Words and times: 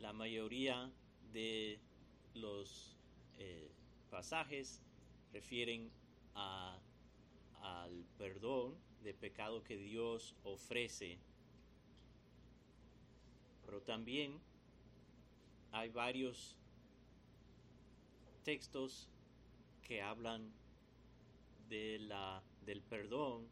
la 0.00 0.12
mayoría 0.12 0.90
de 1.32 1.78
los 2.34 2.96
eh, 3.38 3.70
pasajes 4.10 4.82
refieren 5.32 5.90
a, 6.34 6.78
al 7.60 8.04
perdón 8.18 8.74
de 9.02 9.14
pecado 9.14 9.62
que 9.62 9.76
Dios 9.76 10.34
ofrece. 10.42 11.18
Pero 13.64 13.82
también 13.82 14.40
hay 15.72 15.90
varios 15.90 16.56
textos 18.42 19.08
que 19.82 20.02
hablan 20.02 20.50
de 21.68 21.98
la, 22.00 22.42
del 22.64 22.82
perdón 22.82 23.46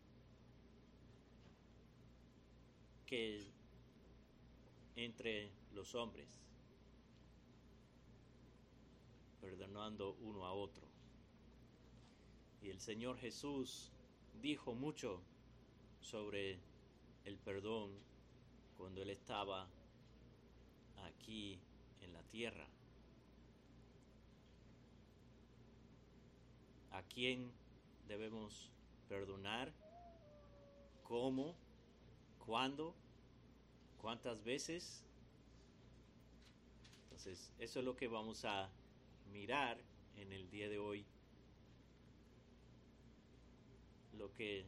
que 3.06 3.46
entre 4.96 5.50
los 5.72 5.94
hombres, 5.94 6.40
perdonando 9.40 10.16
uno 10.20 10.44
a 10.44 10.52
otro. 10.52 10.86
Y 12.60 12.70
el 12.70 12.80
Señor 12.80 13.18
Jesús 13.18 13.92
dijo 14.40 14.74
mucho 14.74 15.22
sobre 16.00 16.58
el 17.24 17.38
perdón 17.38 17.92
cuando 18.76 19.02
Él 19.02 19.10
estaba 19.10 19.68
aquí 21.04 21.60
en 22.00 22.12
la 22.12 22.22
tierra. 22.24 22.66
¿A 26.90 27.02
quién 27.02 27.52
debemos 28.08 28.70
perdonar? 29.08 29.72
¿Cómo? 31.04 31.54
¿Cuándo? 32.44 32.94
¿Cuántas 33.98 34.42
veces? 34.42 35.04
Entonces, 37.18 37.50
eso 37.58 37.80
es 37.80 37.84
lo 37.84 37.96
que 37.96 38.06
vamos 38.06 38.44
a 38.44 38.70
mirar 39.32 39.76
en 40.18 40.32
el 40.32 40.48
día 40.50 40.68
de 40.68 40.78
hoy. 40.78 41.04
Lo 44.16 44.32
que 44.34 44.64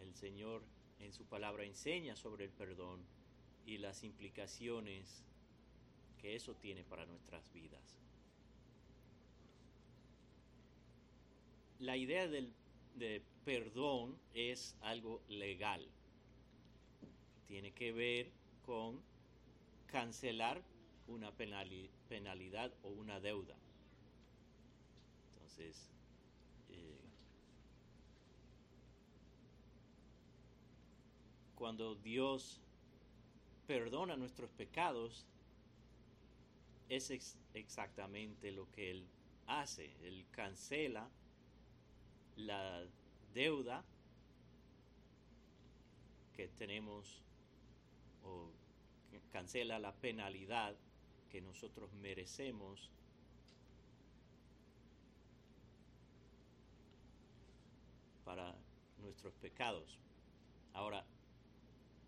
el 0.00 0.14
Señor 0.14 0.62
en 0.98 1.14
su 1.14 1.24
palabra 1.24 1.64
enseña 1.64 2.14
sobre 2.14 2.44
el 2.44 2.50
perdón 2.50 3.00
y 3.64 3.78
las 3.78 4.04
implicaciones 4.04 5.24
que 6.20 6.36
eso 6.36 6.54
tiene 6.56 6.84
para 6.84 7.06
nuestras 7.06 7.50
vidas. 7.54 7.96
La 11.78 11.96
idea 11.96 12.28
del, 12.28 12.52
de 12.96 13.22
perdón 13.46 14.14
es 14.34 14.76
algo 14.82 15.22
legal. 15.30 15.88
Tiene 17.46 17.72
que 17.72 17.92
ver 17.92 18.30
con 18.66 19.00
cancelar 19.86 20.62
una 21.06 21.32
penalidad 21.32 22.72
o 22.82 22.88
una 22.88 23.20
deuda. 23.20 23.54
Entonces, 25.34 25.90
eh, 26.70 26.98
cuando 31.54 31.94
Dios 31.94 32.60
perdona 33.66 34.16
nuestros 34.16 34.50
pecados, 34.50 35.26
es 36.88 37.10
exactamente 37.54 38.52
lo 38.52 38.70
que 38.72 38.90
Él 38.90 39.06
hace. 39.46 39.94
Él 40.02 40.26
cancela 40.30 41.08
la 42.36 42.84
deuda 43.32 43.84
que 46.34 46.48
tenemos 46.48 47.22
o 48.24 48.50
cancela 49.30 49.78
la 49.78 49.92
penalidad 49.92 50.76
que 51.34 51.40
nosotros 51.40 51.92
merecemos 51.94 52.92
para 58.24 58.54
nuestros 58.98 59.34
pecados. 59.34 59.98
Ahora, 60.74 61.04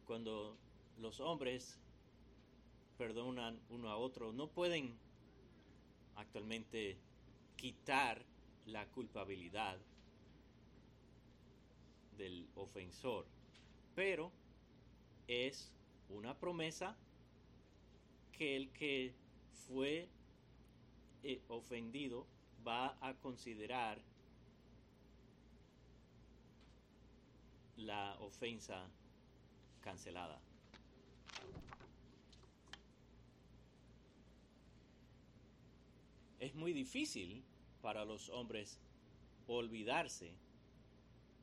cuando 0.06 0.56
los 0.98 1.18
hombres 1.18 1.76
perdonan 2.98 3.58
uno 3.68 3.88
a 3.90 3.96
otro, 3.96 4.32
no 4.32 4.46
pueden 4.46 4.96
actualmente 6.14 6.96
quitar 7.56 8.24
la 8.66 8.86
culpabilidad 8.90 9.76
del 12.16 12.48
ofensor, 12.54 13.26
pero 13.96 14.30
es 15.26 15.72
una 16.10 16.38
promesa 16.38 16.96
que 18.36 18.56
el 18.56 18.70
que 18.70 19.14
fue 19.66 20.08
eh, 21.22 21.40
ofendido 21.48 22.26
va 22.66 22.96
a 23.00 23.14
considerar 23.14 24.00
la 27.76 28.16
ofensa 28.20 28.88
cancelada. 29.80 30.40
Es 36.38 36.54
muy 36.54 36.72
difícil 36.72 37.42
para 37.80 38.04
los 38.04 38.28
hombres 38.28 38.78
olvidarse 39.46 40.32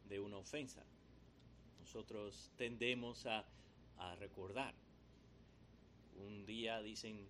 de 0.07 0.19
una 0.19 0.37
ofensa. 0.37 0.83
Nosotros 1.79 2.51
tendemos 2.57 3.25
a, 3.25 3.45
a 3.97 4.15
recordar. 4.15 4.82
Un 6.17 6.45
día 6.45 6.81
dicen, 6.81 7.27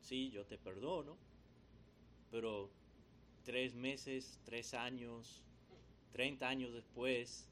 sí, 0.00 0.30
yo 0.30 0.44
te 0.44 0.58
perdono, 0.58 1.16
pero 2.30 2.70
tres 3.44 3.74
meses, 3.74 4.38
tres 4.44 4.74
años, 4.74 5.42
treinta 6.12 6.48
años 6.48 6.72
después, 6.72 7.48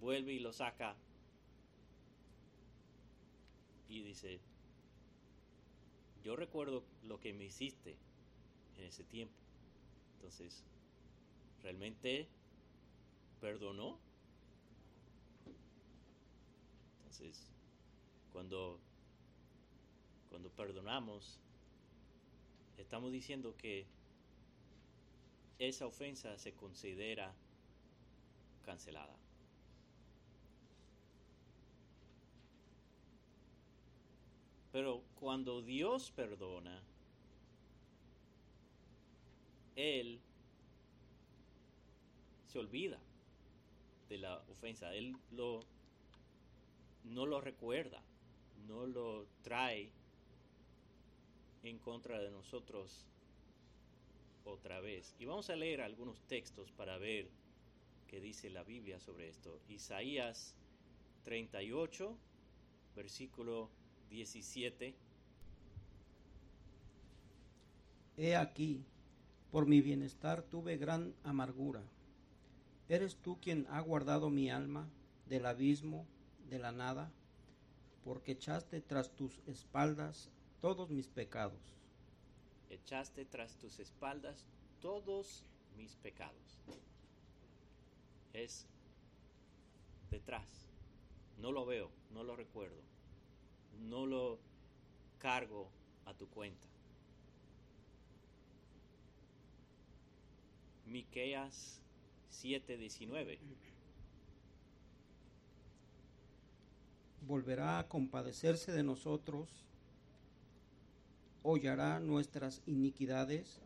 vuelve 0.00 0.32
y 0.32 0.38
lo 0.38 0.52
saca 0.52 0.96
y 3.88 4.02
dice, 4.02 4.40
yo 6.22 6.36
recuerdo 6.36 6.84
lo 7.02 7.18
que 7.20 7.32
me 7.32 7.46
hiciste 7.46 7.96
en 8.76 8.84
ese 8.84 9.04
tiempo. 9.04 9.34
Entonces, 10.16 10.62
¿realmente 11.62 12.28
perdonó? 13.40 13.98
Entonces, 16.98 17.50
cuando, 18.38 18.78
cuando 20.30 20.48
perdonamos, 20.50 21.40
estamos 22.76 23.10
diciendo 23.10 23.56
que 23.56 23.84
esa 25.58 25.88
ofensa 25.88 26.38
se 26.38 26.52
considera 26.52 27.34
cancelada. 28.64 29.16
Pero 34.70 35.02
cuando 35.18 35.60
Dios 35.60 36.12
perdona, 36.12 36.80
Él 39.74 40.20
se 42.46 42.60
olvida 42.60 43.00
de 44.08 44.18
la 44.18 44.38
ofensa. 44.48 44.94
Él 44.94 45.16
no 45.32 47.26
lo 47.26 47.40
recuerda, 47.40 48.00
no 48.66 48.86
lo 48.86 49.26
trae 49.42 49.90
en 51.62 51.78
contra 51.78 52.18
de 52.20 52.30
nosotros 52.30 53.06
otra 54.44 54.80
vez. 54.80 55.14
Y 55.18 55.24
vamos 55.24 55.50
a 55.50 55.56
leer 55.56 55.80
algunos 55.80 56.20
textos 56.22 56.70
para 56.72 56.98
ver 56.98 57.28
qué 58.06 58.20
dice 58.20 58.50
la 58.50 58.64
Biblia 58.64 58.98
sobre 58.98 59.28
esto. 59.28 59.60
Isaías 59.68 60.54
38, 61.24 62.16
versículo 62.96 63.70
17. 64.10 64.94
He 68.16 68.34
aquí, 68.34 68.84
por 69.52 69.66
mi 69.66 69.80
bienestar 69.80 70.42
tuve 70.42 70.76
gran 70.76 71.14
amargura. 71.22 71.82
Eres 72.88 73.16
tú 73.16 73.38
quien 73.40 73.66
ha 73.68 73.80
guardado 73.80 74.30
mi 74.30 74.50
alma 74.50 74.88
del 75.26 75.46
abismo, 75.46 76.06
de 76.48 76.58
la 76.58 76.72
nada, 76.72 77.12
porque 78.08 78.32
echaste 78.32 78.80
tras 78.80 79.14
tus 79.14 79.38
espaldas 79.46 80.30
todos 80.62 80.88
mis 80.88 81.06
pecados. 81.06 81.60
Echaste 82.70 83.26
tras 83.26 83.54
tus 83.58 83.78
espaldas 83.78 84.46
todos 84.80 85.44
mis 85.76 85.94
pecados. 85.96 86.58
Es 88.32 88.66
detrás. 90.10 90.48
No 91.36 91.52
lo 91.52 91.66
veo, 91.66 91.90
no 92.10 92.24
lo 92.24 92.34
recuerdo 92.34 92.88
no 93.78 94.06
lo 94.06 94.38
cargo 95.18 95.68
a 96.06 96.14
tu 96.14 96.28
cuenta. 96.28 96.66
Miqueas 100.86 101.80
7:19. 102.30 103.38
Volverá 107.28 107.78
a 107.78 107.86
compadecerse 107.86 108.72
de 108.72 108.82
nosotros, 108.82 109.48
hollará 111.42 112.00
nuestras 112.00 112.62
iniquidades, 112.66 113.60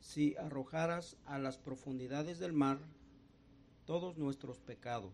si 0.00 0.36
arrojaras 0.36 1.16
a 1.26 1.38
las 1.38 1.58
profundidades 1.58 2.40
del 2.40 2.52
mar 2.52 2.78
todos 3.86 4.18
nuestros 4.18 4.58
pecados. 4.58 5.12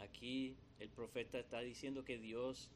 Aquí 0.00 0.56
el 0.80 0.88
profeta 0.88 1.38
está 1.38 1.60
diciendo 1.60 2.04
que 2.04 2.18
Dios 2.18 2.70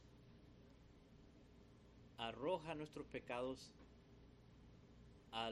arroja 2.19 2.77
nuestros 2.77 3.07
pecados 3.07 3.73
a 5.33 5.51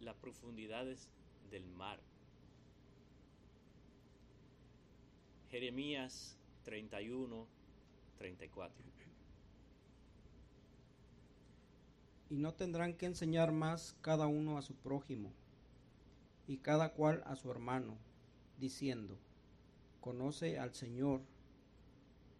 las 0.00 0.14
profundidades 0.16 1.08
del 1.50 1.66
mar. 1.66 1.98
Jeremías 5.54 6.36
31, 6.64 7.46
34. 8.18 8.84
Y 12.28 12.38
no 12.38 12.54
tendrán 12.54 12.94
que 12.94 13.06
enseñar 13.06 13.52
más 13.52 13.94
cada 14.00 14.26
uno 14.26 14.58
a 14.58 14.62
su 14.62 14.74
prójimo 14.74 15.30
y 16.48 16.56
cada 16.56 16.92
cual 16.94 17.22
a 17.24 17.36
su 17.36 17.52
hermano, 17.52 17.96
diciendo, 18.58 19.16
conoce 20.00 20.58
al 20.58 20.74
Señor, 20.74 21.20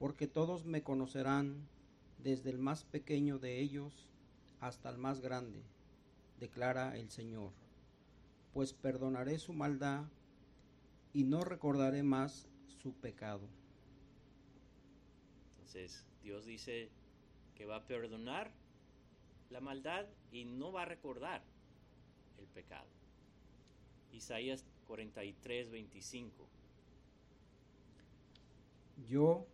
porque 0.01 0.27
todos 0.27 0.65
me 0.65 0.83
conocerán, 0.83 1.69
desde 2.19 2.51
el 2.51 2.59
más 2.59 2.83
pequeño 2.83 3.39
de 3.39 3.61
ellos 3.61 4.09
hasta 4.59 4.91
el 4.91 4.99
más 4.99 5.21
grande, 5.21 5.63
declara 6.41 6.99
el 6.99 7.11
Señor, 7.11 7.53
pues 8.53 8.73
perdonaré 8.73 9.39
su 9.39 9.53
maldad 9.53 10.03
y 11.13 11.23
no 11.23 11.45
recordaré 11.45 12.03
más 12.03 12.49
su 12.83 12.93
pecado. 12.95 13.49
Entonces 15.53 16.07
Dios 16.23 16.45
dice 16.45 16.91
que 17.55 17.67
va 17.67 17.77
a 17.77 17.87
perdonar 17.87 18.53
la 19.51 19.61
maldad 19.61 20.07
y 20.33 20.45
no 20.45 20.73
va 20.73 20.83
a 20.83 20.87
recordar 20.87 21.43
el 22.39 22.47
pecado. 22.47 22.89
Isaías 24.13 24.65
43, 24.87 25.71
25. 25.71 26.47
Yo, 29.09 29.47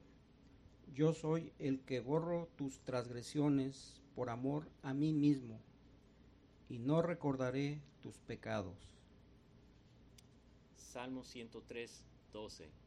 yo 0.93 1.14
soy 1.14 1.52
el 1.58 1.81
que 1.81 2.00
borro 2.00 2.49
tus 2.56 2.81
transgresiones 2.81 4.00
por 4.14 4.28
amor 4.28 4.69
a 4.82 4.93
mí 4.93 5.12
mismo, 5.12 5.61
y 6.69 6.78
no 6.78 7.00
recordaré 7.02 7.81
tus 8.02 8.19
pecados. 8.19 8.76
Salmo 10.76 11.25
103, 11.25 12.05
12 12.32 12.80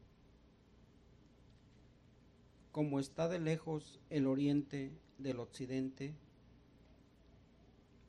como 2.74 2.98
está 2.98 3.28
de 3.28 3.38
lejos 3.38 4.00
el 4.10 4.26
oriente 4.26 4.90
del 5.18 5.38
occidente, 5.38 6.12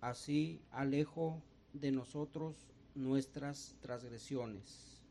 así 0.02 0.60
alejo 0.72 1.40
de 1.74 1.92
nosotros 1.92 2.66
nuestras 2.96 3.78
transgresiones. 3.82 5.04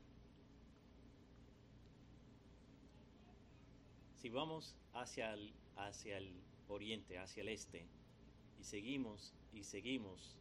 Si 4.16 4.28
vamos 4.28 4.74
hacia 4.92 5.34
el, 5.34 5.54
hacia 5.76 6.18
el 6.18 6.32
oriente, 6.66 7.20
hacia 7.20 7.42
el 7.42 7.50
este, 7.50 7.86
y 8.58 8.64
seguimos 8.64 9.34
y 9.52 9.62
seguimos, 9.62 10.36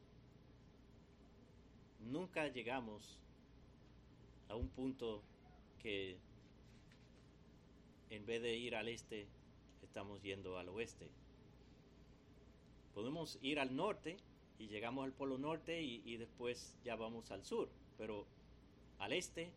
nunca 1.99 2.47
llegamos 2.47 3.19
a 4.49 4.55
un 4.55 4.69
punto 4.69 5.21
que 5.77 6.17
en 8.15 8.27
vez 8.27 8.43
de 8.43 8.55
ir 8.55 8.75
al 8.75 8.87
este, 8.89 9.25
estamos 9.81 10.21
yendo 10.21 10.59
al 10.59 10.69
oeste. 10.69 11.09
Podemos 12.93 13.39
ir 13.41 13.59
al 13.59 13.75
norte 13.75 14.17
y 14.59 14.67
llegamos 14.67 15.05
al 15.05 15.13
polo 15.13 15.39
norte 15.39 15.81
y, 15.81 16.17
después 16.17 16.77
ya 16.83 16.95
vamos 16.95 17.31
al 17.31 17.43
sur, 17.43 17.69
pero 17.97 18.27
al 18.99 19.13
este 19.13 19.51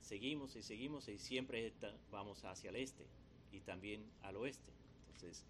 seguimos 0.00 0.56
y 0.56 0.62
seguimos 0.62 1.08
y 1.08 1.18
siempre 1.18 1.72
vamos 2.10 2.44
hacia 2.44 2.70
el 2.70 2.76
este 2.76 3.04
y 3.52 3.60
también 3.60 4.02
al 4.22 4.36
oeste. 4.36 4.72
Entonces, 5.08 5.44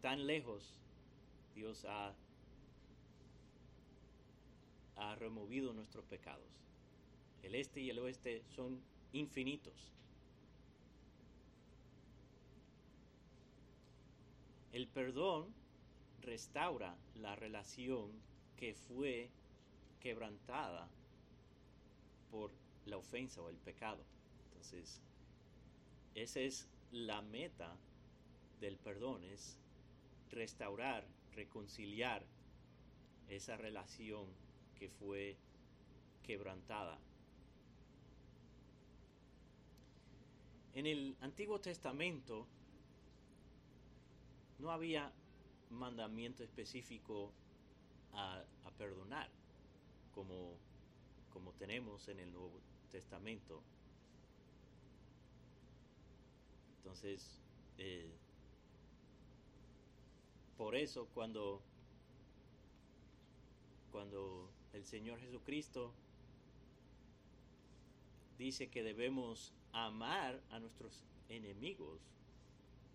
tan 0.00 0.26
lejos 0.26 0.74
Dios 1.54 1.84
ha, 1.84 2.14
ha 4.96 5.14
removido 5.14 5.72
nuestros 5.72 6.04
pecados. 6.06 6.52
El 7.42 7.54
este 7.54 7.80
y 7.80 7.90
el 7.90 7.98
oeste 7.98 8.42
son 8.54 8.80
infinitos. 9.12 9.92
El 14.72 14.88
perdón 14.88 15.52
restaura 16.22 16.96
la 17.16 17.36
relación 17.36 18.10
que 18.56 18.74
fue 18.74 19.28
quebrantada 20.00 20.88
por 22.30 22.52
la 22.86 22.96
ofensa 22.96 23.42
o 23.42 23.50
el 23.50 23.56
pecado. 23.56 24.02
Entonces, 24.46 25.02
esa 26.14 26.40
es 26.40 26.68
la 26.90 27.22
meta 27.22 27.76
del 28.60 28.78
perdón, 28.78 29.24
es 29.24 29.58
restaurar, 30.30 31.06
reconciliar 31.34 32.24
esa 33.28 33.56
relación 33.56 34.26
que 34.78 34.88
fue 34.88 35.36
quebrantada 36.22 36.98
En 40.74 40.86
el 40.86 41.16
Antiguo 41.20 41.60
Testamento 41.60 42.46
no 44.58 44.70
había 44.70 45.12
mandamiento 45.70 46.44
específico 46.44 47.30
a, 48.14 48.42
perdonar, 48.78 49.28
como, 50.14 50.56
como 51.32 51.52
tenemos 51.52 52.08
en 52.08 52.20
el 52.20 52.32
Nuevo 52.32 52.58
Testamento. 52.90 53.62
Entonces, 56.78 57.38
eh, 57.78 58.10
por 60.56 60.74
eso 60.74 61.06
cuando, 61.14 61.60
cuando 63.90 64.50
el 64.72 64.84
Señor 64.84 65.20
Jesucristo 65.20 65.92
dice 68.38 68.68
que 68.68 68.82
debemos 68.82 69.52
amar 69.72 70.40
a 70.50 70.58
nuestros 70.58 71.04
enemigos 71.28 72.00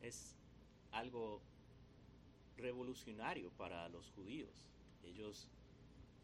es 0.01 0.35
algo 0.91 1.41
revolucionario 2.57 3.49
para 3.51 3.89
los 3.89 4.11
judíos. 4.11 4.49
Ellos, 5.03 5.49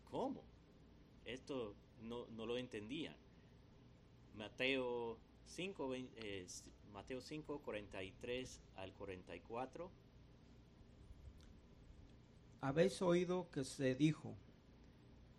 ¿cómo? 0.09 0.43
Esto 1.25 1.75
no, 2.01 2.25
lo 2.45 2.57
entendían. 2.57 3.15
Mateo 4.37 5.17
5, 5.45 5.95
eh, 5.95 6.47
Mateo 6.91 7.21
5, 7.21 7.59
43 7.59 8.59
al 8.75 8.93
44. 8.93 9.89
Habéis 12.61 13.01
oído 13.01 13.49
que 13.51 13.63
se 13.63 13.93
dijo, 13.93 14.35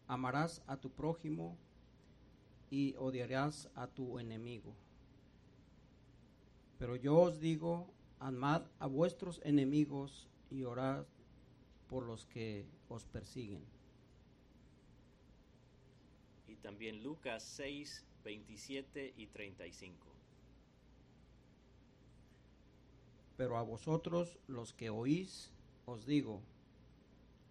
amarás 0.06 0.62
a 0.66 0.76
tu 0.76 0.90
prójimo 0.90 1.56
y 2.71 2.94
odiarás 2.99 3.68
a 3.75 3.87
tu 3.87 4.18
enemigo. 4.18 4.75
Pero 6.85 6.97
yo 6.97 7.17
os 7.17 7.41
digo, 7.41 7.87
amad 8.21 8.61
a 8.79 8.87
vuestros 8.87 9.41
enemigos 9.43 10.29
y 10.50 10.64
orad 10.64 11.07
por 11.88 12.05
los 12.05 12.26
que 12.26 12.67
os 12.91 13.07
persiguen. 13.07 13.64
Y 16.47 16.57
también 16.57 17.03
Lucas 17.03 17.43
6, 17.43 18.05
27 18.23 19.14
y 19.17 19.26
35. 19.29 19.97
Pero 23.38 23.57
a 23.57 23.62
vosotros 23.62 24.38
los 24.47 24.75
que 24.75 24.91
oís, 24.91 25.50
os 25.87 26.05
digo, 26.05 26.43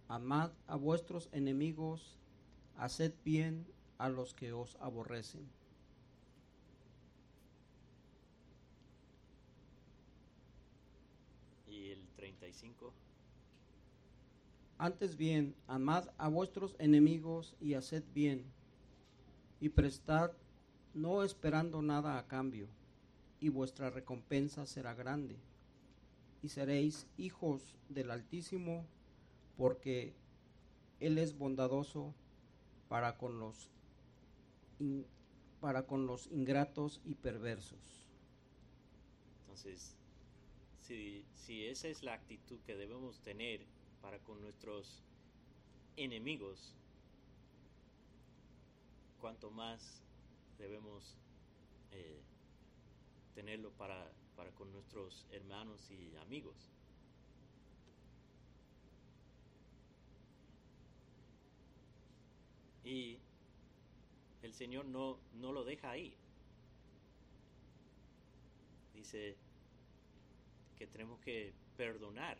amad 0.06 0.52
a 0.68 0.76
vuestros 0.76 1.28
enemigos, 1.32 2.20
haced 2.76 3.12
bien 3.24 3.66
a 3.98 4.08
los 4.10 4.32
que 4.32 4.52
os 4.52 4.76
aborrecen 4.76 5.44
Antes 14.78 15.16
bien, 15.16 15.54
amad 15.66 16.08
a 16.18 16.28
vuestros 16.28 16.74
enemigos 16.78 17.54
y 17.60 17.74
haced 17.74 18.02
bien, 18.14 18.44
y 19.60 19.68
prestad 19.68 20.32
no 20.94 21.22
esperando 21.22 21.80
nada 21.80 22.18
a 22.18 22.26
cambio, 22.26 22.66
y 23.40 23.48
vuestra 23.48 23.90
recompensa 23.90 24.66
será 24.66 24.94
grande, 24.94 25.36
y 26.42 26.48
seréis 26.48 27.06
hijos 27.16 27.74
del 27.88 28.10
Altísimo, 28.10 28.84
porque 29.56 30.12
Él 31.00 31.18
es 31.18 31.38
bondadoso 31.38 32.12
para 32.88 33.16
con 33.16 33.38
los 33.38 33.70
in- 34.80 35.06
para 35.60 35.86
con 35.86 36.06
los 36.06 36.26
ingratos 36.32 37.00
y 37.04 37.14
perversos. 37.14 37.78
Entonces, 39.42 39.96
si, 40.86 41.24
esa 41.66 41.88
es 41.88 42.02
la 42.02 42.12
actitud 42.12 42.60
que 42.66 42.76
debemos 42.76 43.20
tener 43.20 43.60
para 44.02 44.18
con 44.18 44.40
nuestros 44.42 45.02
enemigos, 45.96 46.74
cuanto 49.20 49.50
más 49.50 50.02
debemos 50.58 51.16
eh, 51.92 52.20
tenerlo 53.34 53.70
para, 53.72 54.12
para 54.36 54.50
con 54.50 54.70
nuestros 54.72 55.26
hermanos 55.30 55.90
y 55.90 56.14
amigos. 56.18 56.70
Y 62.84 63.16
el 64.42 64.52
Señor 64.52 64.84
no, 64.84 65.18
no 65.32 65.52
lo 65.52 65.64
deja 65.64 65.90
ahí. 65.90 66.14
Dice 68.92 69.38
que 70.76 70.86
tenemos 70.86 71.20
que 71.20 71.52
perdonar 71.76 72.38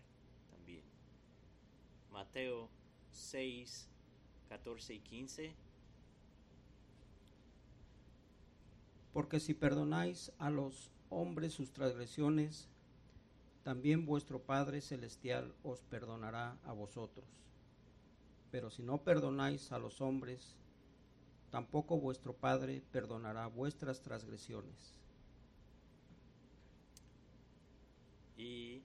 también. 0.51 0.85
Mateo 2.11 2.69
6, 3.11 3.89
14 4.49 4.95
y 4.95 5.01
15. 5.01 5.55
Porque 9.13 9.41
si 9.41 9.55
perdonáis 9.55 10.33
a 10.39 10.51
los 10.51 10.91
hombres 11.09 11.53
sus 11.53 11.73
transgresiones, 11.73 12.69
también 13.63 14.05
vuestro 14.05 14.41
Padre 14.43 14.81
Celestial 14.81 15.55
os 15.63 15.81
perdonará 15.83 16.59
a 16.65 16.73
vosotros. 16.73 17.27
Pero 18.51 18.71
si 18.71 18.83
no 18.83 18.99
perdonáis 19.03 19.73
a 19.73 19.79
los 19.79 20.01
hombres, 20.01 20.57
tampoco 21.51 21.99
vuestro 21.99 22.35
Padre 22.35 22.83
perdonará 22.93 23.47
vuestras 23.47 24.03
transgresiones. 24.03 25.04
Y 28.37 28.83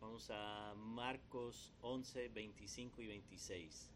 vamos 0.00 0.28
a 0.30 0.74
Marcos 0.76 1.72
11, 1.80 2.28
25 2.28 3.00
y 3.00 3.06
26. 3.06 3.90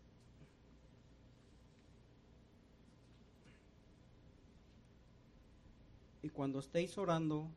Y 6.22 6.28
cuando 6.28 6.58
estéis 6.58 6.98
orando, 6.98 7.48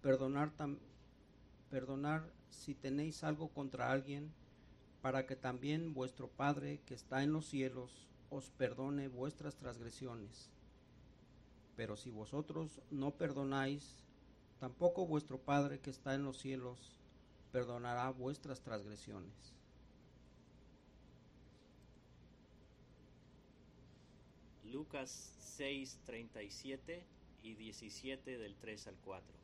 perdonar, 0.00 0.50
tam- 0.56 0.78
perdonar 1.70 2.32
si 2.50 2.74
tenéis 2.74 3.24
algo 3.24 3.48
contra 3.48 3.90
alguien, 3.92 4.32
para 5.02 5.26
que 5.26 5.36
también 5.36 5.94
vuestro 5.94 6.28
Padre 6.28 6.80
que 6.86 6.94
está 6.94 7.22
en 7.24 7.32
los 7.32 7.46
cielos 7.46 8.08
os 8.30 8.50
perdone 8.50 9.08
vuestras 9.08 9.56
transgresiones. 9.56 10.50
Pero 11.76 11.96
si 11.96 12.10
vosotros 12.10 12.80
no 12.90 13.16
perdonáis, 13.16 14.04
tampoco 14.60 15.06
vuestro 15.06 15.38
Padre 15.38 15.80
que 15.80 15.90
está 15.90 16.14
en 16.14 16.22
los 16.22 16.38
cielos 16.38 17.00
perdonará 17.50 18.10
vuestras 18.10 18.60
transgresiones. 18.60 19.54
Lucas 24.64 25.34
6, 25.56 25.98
37 26.04 27.02
y 27.42 27.54
17 27.54 28.38
del 28.38 28.54
3 28.56 28.86
al 28.86 28.96
4. 29.04 29.34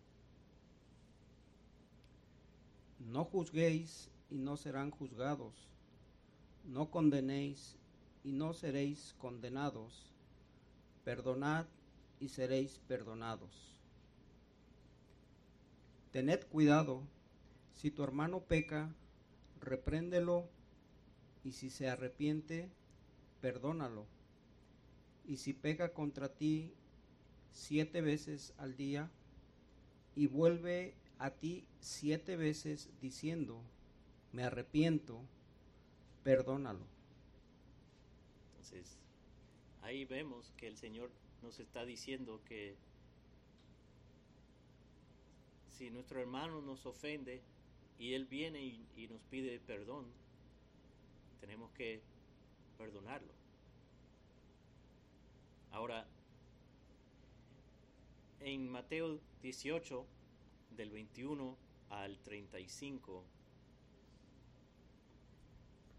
No 3.00 3.24
juzguéis 3.24 4.10
y 4.30 4.36
no 4.36 4.56
serán 4.56 4.90
juzgados. 4.90 5.68
No 6.64 6.90
condenéis 6.90 7.76
y 8.22 8.32
no 8.32 8.52
seréis 8.52 9.14
condenados. 9.18 10.12
Perdonad 11.04 11.66
y 12.20 12.28
seréis 12.28 12.80
perdonados. 12.86 13.75
Tened 16.16 16.46
cuidado. 16.46 17.02
Si 17.74 17.90
tu 17.90 18.02
hermano 18.02 18.40
peca, 18.40 18.90
repréndelo 19.60 20.48
y 21.44 21.52
si 21.52 21.68
se 21.68 21.90
arrepiente, 21.90 22.70
perdónalo. 23.42 24.06
Y 25.26 25.36
si 25.36 25.52
peca 25.52 25.92
contra 25.92 26.32
ti 26.32 26.72
siete 27.52 28.00
veces 28.00 28.54
al 28.56 28.78
día 28.78 29.10
y 30.14 30.26
vuelve 30.26 30.94
a 31.18 31.32
ti 31.32 31.68
siete 31.80 32.38
veces 32.38 32.88
diciendo, 33.02 33.60
me 34.32 34.42
arrepiento, 34.42 35.20
perdónalo. 36.24 36.86
Entonces, 38.52 38.96
ahí 39.82 40.06
vemos 40.06 40.54
que 40.56 40.66
el 40.66 40.78
Señor 40.78 41.10
nos 41.42 41.60
está 41.60 41.84
diciendo 41.84 42.40
que 42.46 42.74
si 45.76 45.90
nuestro 45.90 46.20
hermano 46.20 46.62
nos 46.62 46.86
ofende 46.86 47.42
y 47.98 48.14
Él 48.14 48.24
viene 48.24 48.62
y, 48.62 49.08
nos 49.10 49.22
pide 49.24 49.60
perdón, 49.60 50.06
tenemos 51.40 51.70
que 51.72 52.00
perdonarlo. 52.78 53.32
Ahora, 55.70 56.06
en 58.40 58.70
Mateo 58.70 59.20
18, 59.42 60.06
del 60.70 60.90
21 60.90 61.56
al 61.90 62.18
35, 62.20 63.22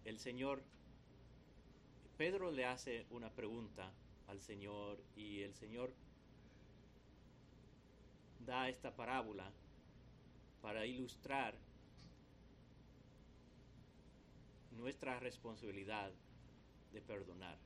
el 0.06 0.18
Señor, 0.18 0.64
Pedro 2.18 2.52
le 2.52 2.66
hace 2.66 3.06
una 3.12 3.30
pregunta 3.30 3.92
al 4.28 4.42
Señor 4.42 4.98
y 5.16 5.42
el 5.42 5.54
Señor 5.54 5.94
da 8.40 8.70
esta 8.70 8.96
parábola 8.96 9.52
para 10.62 10.86
ilustrar 10.86 11.56
nuestra 14.78 15.20
responsabilidad 15.20 16.12
de 16.94 17.02
perdonar. 17.02 17.58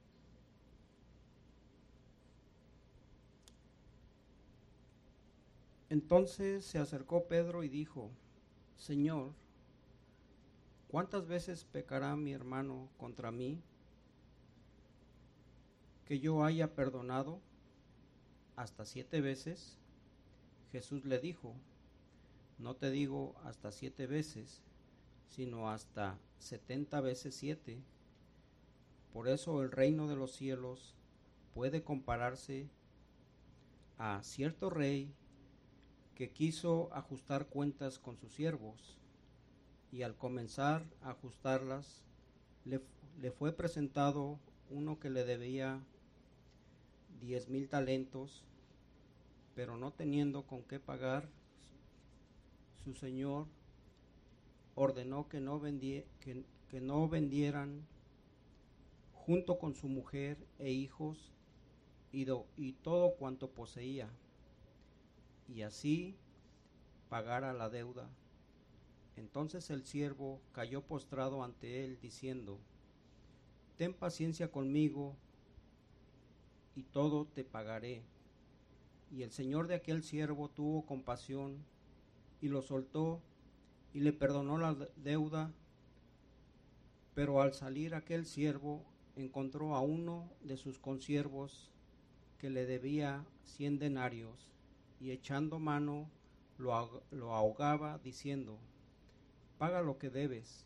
Entonces 5.89 6.65
se 6.65 6.79
acercó 6.79 7.25
Pedro 7.27 7.63
y 7.63 7.69
dijo, 7.69 8.09
Señor, 8.77 9.33
¿cuántas 10.87 11.27
veces 11.27 11.65
pecará 11.65 12.15
mi 12.15 12.31
hermano 12.31 12.87
contra 12.97 13.29
mí 13.29 13.61
que 16.05 16.19
yo 16.19 16.45
haya 16.45 16.73
perdonado? 16.73 17.41
¿Hasta 18.55 18.85
siete 18.85 19.19
veces? 19.19 19.77
Jesús 20.71 21.03
le 21.03 21.19
dijo, 21.19 21.55
no 22.61 22.75
te 22.75 22.91
digo 22.91 23.35
hasta 23.43 23.71
siete 23.71 24.07
veces, 24.07 24.61
sino 25.27 25.69
hasta 25.69 26.17
setenta 26.39 27.01
veces 27.01 27.35
siete. 27.35 27.81
Por 29.13 29.27
eso 29.27 29.61
el 29.61 29.71
reino 29.71 30.07
de 30.07 30.15
los 30.15 30.31
cielos 30.31 30.93
puede 31.53 31.83
compararse 31.83 32.69
a 33.97 34.21
cierto 34.23 34.69
rey 34.69 35.13
que 36.15 36.29
quiso 36.29 36.93
ajustar 36.93 37.47
cuentas 37.47 37.97
con 37.97 38.17
sus 38.17 38.33
siervos, 38.33 38.97
y 39.91 40.03
al 40.03 40.15
comenzar 40.15 40.85
a 41.01 41.09
ajustarlas, 41.09 42.03
le, 42.63 42.79
le 43.19 43.31
fue 43.31 43.51
presentado 43.51 44.39
uno 44.69 44.99
que 44.99 45.09
le 45.09 45.25
debía 45.25 45.81
diez 47.19 47.49
mil 47.49 47.67
talentos, 47.67 48.45
pero 49.55 49.75
no 49.77 49.91
teniendo 49.91 50.43
con 50.43 50.63
qué 50.63 50.79
pagar, 50.79 51.27
su 52.83 52.93
señor 52.93 53.47
ordenó 54.75 55.27
que 55.29 55.39
no, 55.39 55.59
vendie- 55.59 56.05
que- 56.19 56.45
que 56.69 56.81
no 56.81 57.07
vendieran 57.07 57.85
junto 59.13 59.57
con 59.59 59.75
su 59.75 59.87
mujer 59.87 60.37
e 60.59 60.71
hijos 60.71 61.31
y, 62.11 62.25
do- 62.25 62.47
y 62.57 62.73
todo 62.73 63.15
cuanto 63.15 63.49
poseía 63.49 64.09
y 65.47 65.61
así 65.61 66.15
pagara 67.09 67.53
la 67.53 67.69
deuda. 67.69 68.09
Entonces 69.17 69.69
el 69.69 69.83
siervo 69.85 70.41
cayó 70.53 70.81
postrado 70.81 71.43
ante 71.43 71.83
él, 71.83 71.99
diciendo, 72.01 72.57
Ten 73.77 73.93
paciencia 73.93 74.49
conmigo, 74.51 75.15
y 76.75 76.83
todo 76.83 77.25
te 77.25 77.43
pagaré. 77.43 78.01
Y 79.11 79.23
el 79.23 79.31
señor 79.31 79.67
de 79.67 79.75
aquel 79.75 80.03
siervo 80.03 80.49
tuvo 80.49 80.85
compasión, 80.85 81.57
y 82.41 82.47
lo 82.49 82.61
soltó, 82.61 83.21
y 83.93 83.99
le 84.01 84.13
perdonó 84.13 84.57
la 84.57 84.73
de- 84.73 84.89
deuda. 84.97 85.51
Pero 87.13 87.41
al 87.41 87.53
salir 87.53 87.93
aquel 87.93 88.25
siervo 88.25 88.83
encontró 89.15 89.75
a 89.75 89.81
uno 89.81 90.29
de 90.41 90.57
sus 90.57 90.79
consiervos 90.79 91.69
que 92.39 92.49
le 92.49 92.65
debía 92.65 93.25
cien 93.43 93.79
denarios, 93.79 94.51
y 94.99 95.11
echando 95.11 95.59
mano 95.59 96.09
lo 96.57 97.33
ahogaba, 97.33 97.99
diciendo, 98.03 98.57
Paga 99.57 99.81
lo 99.81 99.97
que 99.97 100.09
debes. 100.09 100.65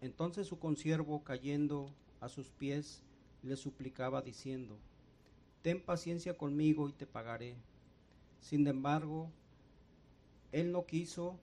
Entonces 0.00 0.46
su 0.46 0.58
consiervo, 0.58 1.24
cayendo 1.24 1.90
a 2.20 2.28
sus 2.28 2.50
pies, 2.50 3.02
le 3.42 3.56
suplicaba 3.56 4.22
diciendo, 4.22 4.78
Ten 5.62 5.80
paciencia 5.80 6.36
conmigo 6.36 6.88
y 6.88 6.92
te 6.92 7.06
pagaré. 7.06 7.56
Sin 8.40 8.66
embargo, 8.66 9.30
él 10.52 10.72
no 10.72 10.86
quiso, 10.86 11.38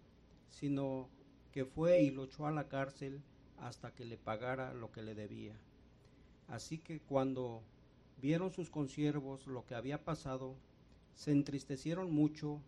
sino 0.50 1.10
que 1.52 1.66
fue 1.66 2.02
y 2.02 2.12
lo 2.12 2.26
echó 2.26 2.48
a 2.48 2.52
la 2.52 2.68
cárcel 2.68 3.22
hasta 3.60 3.94
que 3.94 4.06
le 4.06 4.18
pagara 4.18 4.74
lo 4.74 4.92
que 4.92 5.02
le 5.02 5.16
debía. 5.16 5.56
Así 6.48 6.78
que 6.78 7.00
cuando 7.00 7.62
vieron 8.22 8.52
sus 8.52 8.70
consiervos 8.70 9.48
lo 9.48 9.66
que 9.66 9.76
había 9.76 10.04
pasado, 10.04 10.56
se 11.16 11.32
entristecieron 11.32 12.12
mucho 12.12 12.60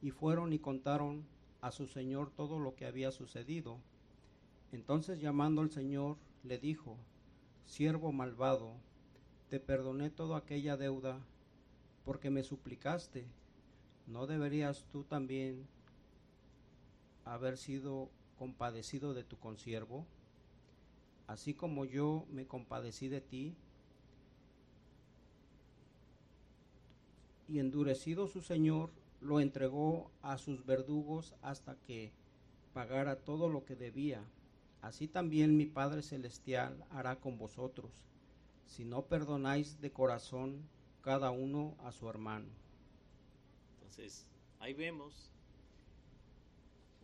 y 0.00 0.10
fueron 0.10 0.52
y 0.52 0.58
contaron 0.58 1.24
a 1.60 1.72
su 1.72 1.86
señor 1.86 2.30
todo 2.30 2.58
lo 2.58 2.74
que 2.74 2.86
había 2.86 3.10
sucedido. 3.10 3.78
Entonces 4.72 5.20
llamando 5.20 5.60
al 5.62 5.70
señor, 5.70 6.16
le 6.44 6.58
dijo, 6.58 6.96
Siervo 7.66 8.12
malvado, 8.12 8.72
te 9.50 9.60
perdoné 9.60 10.10
toda 10.10 10.38
aquella 10.38 10.76
deuda 10.76 11.20
porque 12.04 12.30
me 12.30 12.42
suplicaste. 12.42 13.26
¿No 14.06 14.26
deberías 14.26 14.86
tú 14.90 15.04
también 15.04 15.66
haber 17.32 17.56
sido 17.56 18.10
compadecido 18.38 19.14
de 19.14 19.24
tu 19.24 19.38
consiervo? 19.38 20.06
Así 21.26 21.54
como 21.54 21.84
yo 21.84 22.26
me 22.30 22.46
compadecí 22.46 23.08
de 23.08 23.20
ti, 23.20 23.54
y 27.48 27.58
endurecido 27.58 28.28
su 28.28 28.42
señor, 28.42 28.90
lo 29.20 29.40
entregó 29.40 30.10
a 30.22 30.38
sus 30.38 30.64
verdugos 30.64 31.34
hasta 31.42 31.76
que 31.76 32.12
pagara 32.72 33.16
todo 33.16 33.48
lo 33.48 33.64
que 33.64 33.74
debía. 33.74 34.22
Así 34.82 35.08
también 35.08 35.56
mi 35.56 35.66
Padre 35.66 36.02
Celestial 36.02 36.84
hará 36.90 37.16
con 37.16 37.38
vosotros, 37.38 37.90
si 38.66 38.84
no 38.84 39.06
perdonáis 39.06 39.80
de 39.80 39.90
corazón 39.90 40.62
cada 41.02 41.30
uno 41.30 41.74
a 41.80 41.90
su 41.90 42.08
hermano. 42.08 42.46
Entonces, 43.74 44.26
ahí 44.60 44.74
vemos 44.74 45.32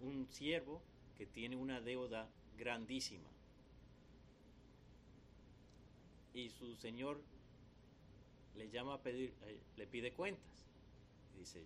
un 0.05 0.27
siervo 0.31 0.83
que 1.17 1.27
tiene 1.27 1.57
una 1.57 1.81
deuda 1.81 2.29
grandísima. 2.59 3.29
Y 6.33 6.51
su 6.51 6.75
señor 6.77 7.21
le 8.57 8.71
llama 8.71 8.95
a 8.95 9.03
pedir, 9.03 9.33
eh, 9.43 9.61
le 9.77 9.87
pide 9.87 10.13
cuentas. 10.13 10.65
Y 11.35 11.41
dice, 11.41 11.65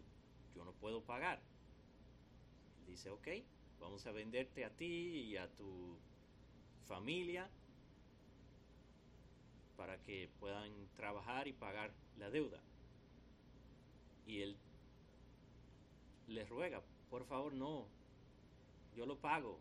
yo 0.54 0.64
no 0.64 0.72
puedo 0.72 1.02
pagar. 1.02 1.40
dice, 2.86 3.10
ok, 3.10 3.28
vamos 3.80 4.06
a 4.06 4.12
venderte 4.12 4.64
a 4.64 4.70
ti 4.70 4.86
y 4.86 5.36
a 5.36 5.48
tu 5.48 5.96
familia 6.86 7.48
para 9.76 9.98
que 10.02 10.28
puedan 10.40 10.72
trabajar 10.96 11.46
y 11.46 11.52
pagar 11.52 11.92
la 12.18 12.30
deuda. 12.30 12.60
Y 14.26 14.40
él 14.40 14.56
le 16.26 16.44
ruega, 16.46 16.82
por 17.10 17.24
favor 17.24 17.52
no, 17.52 17.86
yo 18.96 19.06
lo 19.06 19.16
pago, 19.18 19.58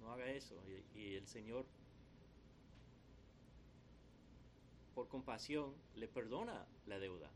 no 0.00 0.12
haga 0.12 0.30
eso. 0.30 0.54
Y, 0.94 1.14
el 1.14 1.26
Señor, 1.26 1.66
por 4.94 5.08
compasión, 5.08 5.74
le 5.94 6.08
perdona 6.08 6.66
la 6.86 6.98
deuda. 6.98 7.30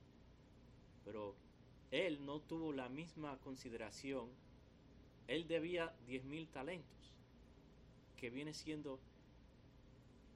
Pero 1.04 1.34
él 1.90 2.24
no 2.24 2.40
tuvo 2.40 2.72
la 2.72 2.88
misma 2.88 3.38
consideración. 3.38 4.28
Él 5.28 5.46
debía 5.46 5.94
10 6.06 6.24
mil 6.24 6.48
talentos, 6.48 7.14
que 8.16 8.30
viene 8.30 8.54
siendo 8.54 8.98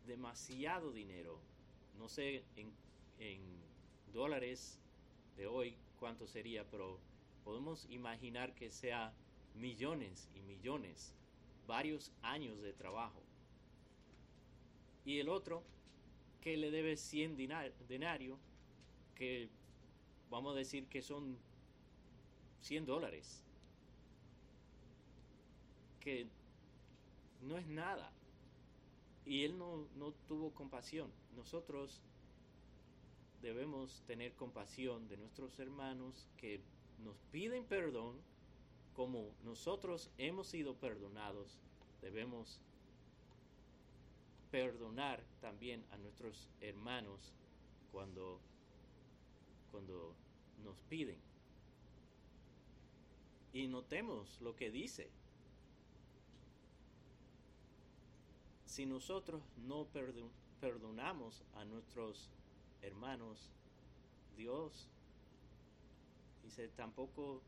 demasiado 0.07 0.93
dinero. 0.93 1.40
No 1.99 2.09
sé 2.09 2.45
en, 2.57 2.71
en 3.19 3.40
dólares 4.12 4.78
de 5.37 5.47
hoy 5.47 5.76
cuánto 5.99 6.26
sería, 6.26 6.65
pero 6.71 6.99
podemos 7.45 7.87
imaginar 7.91 8.54
que 8.54 8.71
sea 8.71 9.13
millones 9.56 10.28
y 10.34 10.40
millones, 10.42 11.14
varios 11.66 12.12
años 12.23 12.60
de 12.62 12.73
trabajo. 12.73 13.23
Y 15.04 15.19
el 15.19 15.28
otro, 15.28 15.62
que 16.40 16.56
le 16.56 16.71
debe 16.71 16.97
100 16.97 17.36
denarios, 17.88 18.38
que 19.14 19.49
vamos 20.30 20.54
a 20.54 20.58
decir 20.58 20.86
que 20.86 21.02
son 21.02 21.36
100 22.60 22.86
dólares, 22.86 23.42
que 26.00 26.26
no 27.42 27.56
es 27.56 27.66
nada. 27.66 28.12
Y 29.25 29.45
él 29.45 29.58
no, 29.58 29.88
no 29.97 30.12
tuvo 30.28 30.52
compasión. 30.52 31.10
Nosotros 31.34 32.00
debemos 33.42 34.02
tener 34.06 34.32
compasión 34.34 35.08
de 35.08 35.16
nuestros 35.16 35.58
hermanos 35.58 36.28
que 36.36 36.60
nos 37.04 37.16
piden 37.32 37.64
perdón 37.64 38.16
como 38.97 39.30
nosotros 39.45 40.11
hemos 40.17 40.47
sido 40.47 40.75
perdonados, 40.75 41.59
debemos 42.00 42.63
perdonar 44.50 45.23
también 45.43 45.85
a 45.91 45.99
nuestros 45.99 46.49
hermanos 46.63 47.35
cuando, 47.93 48.41
cuando 49.71 50.15
nos 50.65 50.80
piden. 50.85 51.21
Y 53.52 53.69
notemos 53.69 54.41
lo 54.41 54.56
que 54.56 54.71
dice. 54.71 55.11
Si 58.65 58.87
nosotros 58.87 59.43
no 59.59 59.87
perdonamos 60.61 61.45
a 61.54 61.67
nuestros 61.67 62.30
hermanos, 62.80 63.50
Dios 64.37 64.89
dice, 66.43 66.69
tampoco 66.69 67.43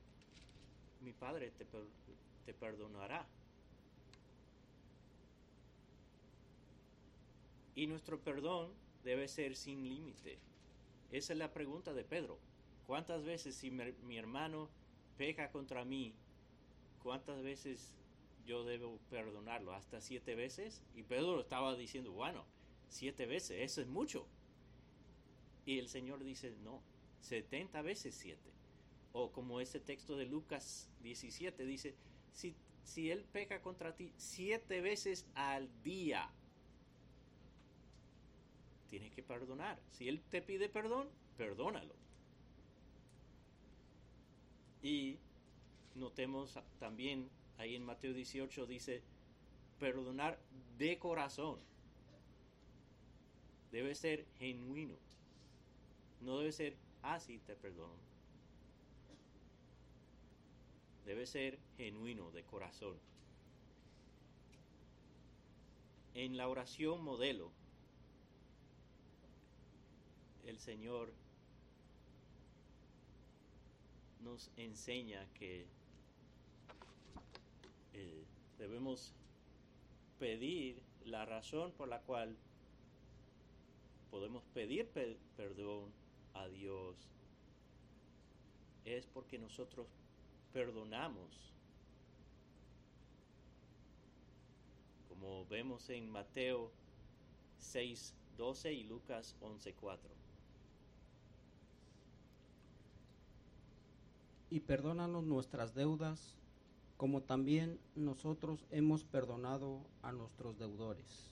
mi 1.00 1.12
Padre 1.12 1.50
te, 1.50 2.54
perdonará. 2.54 3.26
Y 7.74 7.87
nuestro 7.87 8.18
perdón 8.18 8.72
debe 9.04 9.28
ser 9.28 9.54
sin 9.54 9.88
límite. 9.88 10.38
Esa 11.12 11.32
es 11.32 11.38
la 11.38 11.52
pregunta 11.52 11.92
de 11.92 12.04
Pedro. 12.04 12.38
¿Cuántas 12.87 13.24
veces 13.24 13.54
si 13.54 13.70
mi 13.70 14.16
hermano 14.16 14.68
peca 15.16 15.50
contra 15.50 15.84
mí, 15.84 16.14
cuántas 17.02 17.42
veces 17.42 17.92
yo 18.46 18.64
debo 18.64 18.98
perdonarlo? 19.11 19.74
¿Hasta 19.74 20.00
siete 20.00 20.34
veces? 20.34 20.82
Y 20.94 21.02
Pedro 21.02 21.40
estaba 21.40 21.76
diciendo, 21.76 22.12
bueno, 22.12 22.44
siete 22.88 23.26
veces, 23.26 23.58
eso 23.61 23.80
es 23.80 23.87
mucho. 23.87 24.26
Y 25.66 25.78
el 25.78 25.88
Señor 25.88 26.24
dice, 26.24 26.56
no, 26.64 26.80
setenta 27.20 27.82
veces 27.82 28.14
siete. 28.14 28.57
O 29.12 29.32
como 29.32 29.60
ese 29.60 29.80
texto 29.80 30.16
de 30.16 30.26
Lucas 30.26 30.88
17 31.02 31.64
dice, 31.64 31.94
si, 32.32 32.54
si 32.84 33.10
él 33.10 33.24
peca 33.24 33.62
contra 33.62 33.94
ti 33.94 34.12
siete 34.16 34.80
veces 34.80 35.26
al 35.34 35.68
día, 35.82 36.30
tienes 38.88 39.12
que 39.12 39.22
perdonar. 39.22 39.80
Si 39.92 40.08
él 40.08 40.20
te 40.30 40.42
pide 40.42 40.68
perdón, 40.68 41.08
perdónalo. 41.36 41.94
Y 44.82 45.18
notemos 45.94 46.58
también 46.78 47.28
ahí 47.56 47.74
en 47.74 47.84
Mateo 47.84 48.12
18 48.12 48.66
dice, 48.66 49.02
perdonar 49.78 50.38
de 50.76 50.98
corazón. 50.98 51.58
Debe 53.72 53.94
ser 53.94 54.26
genuino. 54.38 54.96
No 56.20 56.38
debe 56.38 56.52
ser, 56.52 56.76
ah, 57.02 57.20
sí, 57.20 57.38
te 57.46 57.54
perdono 57.54 58.08
debe 61.08 61.24
ser 61.24 61.58
genuino 61.78 62.30
de 62.32 62.44
corazón. 62.44 62.94
En 66.12 66.36
la 66.36 66.48
oración 66.48 67.02
modelo, 67.02 67.50
el 70.44 70.58
Señor 70.58 71.10
nos 74.20 74.50
enseña 74.58 75.26
que 75.32 75.64
eh, 77.94 78.24
debemos 78.58 79.14
pedir 80.18 80.82
la 81.06 81.24
razón 81.24 81.72
por 81.72 81.88
la 81.88 82.02
cual 82.02 82.36
podemos 84.10 84.42
pedir 84.52 84.90
perdón 85.38 85.90
a 86.34 86.48
Dios 86.48 86.96
es 88.84 89.06
porque 89.06 89.38
nosotros 89.38 89.86
perdonamos. 90.52 91.52
Como 95.08 95.46
vemos 95.46 95.88
en 95.90 96.11
Mateo 96.11 96.70
6, 97.58 98.14
12 98.37 98.72
y 98.72 98.84
Lucas 98.84 99.37
11, 99.40 99.74
4. 99.74 100.11
Y 104.50 104.61
perdónanos 104.61 105.24
nuestras 105.24 105.74
deudas, 105.74 106.34
como 106.96 107.22
también 107.22 107.78
nosotros 107.94 108.64
hemos 108.70 109.04
perdonado 109.04 109.80
a 110.02 110.12
nuestros 110.12 110.58
deudores. 110.58 111.28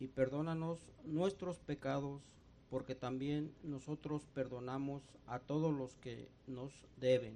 y 0.00 0.06
perdónanos 0.06 0.78
nuestros 1.04 1.58
pecados, 1.58 2.22
porque 2.70 2.94
también 2.94 3.52
nosotros 3.62 4.22
perdonamos 4.34 5.02
a 5.26 5.38
todos 5.38 5.74
los 5.74 5.94
que 5.96 6.28
nos 6.46 6.72
deben, 6.98 7.34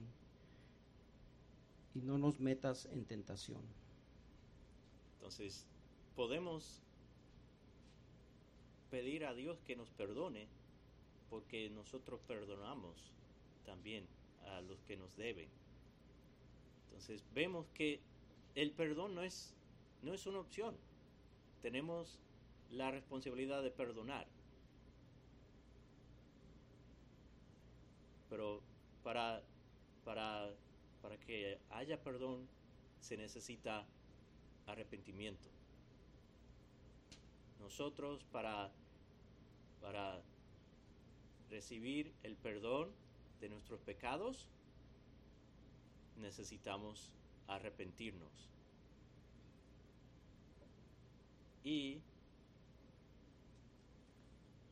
y 1.94 2.00
no 2.00 2.18
nos 2.18 2.40
metas 2.40 2.86
en 2.86 3.04
tentación. 3.04 3.60
Entonces, 5.14 5.66
podemos 6.16 6.80
pedir 8.90 9.24
a 9.24 9.34
Dios 9.34 9.62
que 9.62 9.76
nos 9.76 9.90
perdone, 9.90 10.46
porque 11.30 11.70
nosotros 11.70 12.20
perdonamos 12.26 13.12
también 13.64 14.06
a 14.46 14.60
los 14.62 14.82
que 14.82 14.96
nos 14.96 15.16
deben. 15.16 15.48
Entonces, 16.88 17.24
vemos 17.34 17.66
que 17.74 18.00
el 18.54 18.70
perdón 18.72 19.14
no 19.14 19.22
es, 19.22 19.54
no 20.02 20.12
es 20.12 20.26
una 20.26 20.40
opción. 20.40 20.76
Tenemos 21.62 22.18
la 22.70 22.90
responsabilidad 22.90 23.62
de 23.62 23.70
perdonar. 23.70 24.26
Pero 28.32 28.62
para, 29.04 29.42
para, 30.06 30.48
para 31.02 31.18
que 31.18 31.58
haya 31.68 32.02
perdón 32.02 32.48
se 32.98 33.18
necesita 33.18 33.84
arrepentimiento. 34.66 35.50
Nosotros 37.60 38.24
para, 38.32 38.72
para 39.82 40.22
recibir 41.50 42.14
el 42.22 42.34
perdón 42.36 42.90
de 43.38 43.50
nuestros 43.50 43.82
pecados 43.82 44.48
necesitamos 46.16 47.10
arrepentirnos. 47.48 48.48
Y 51.64 52.00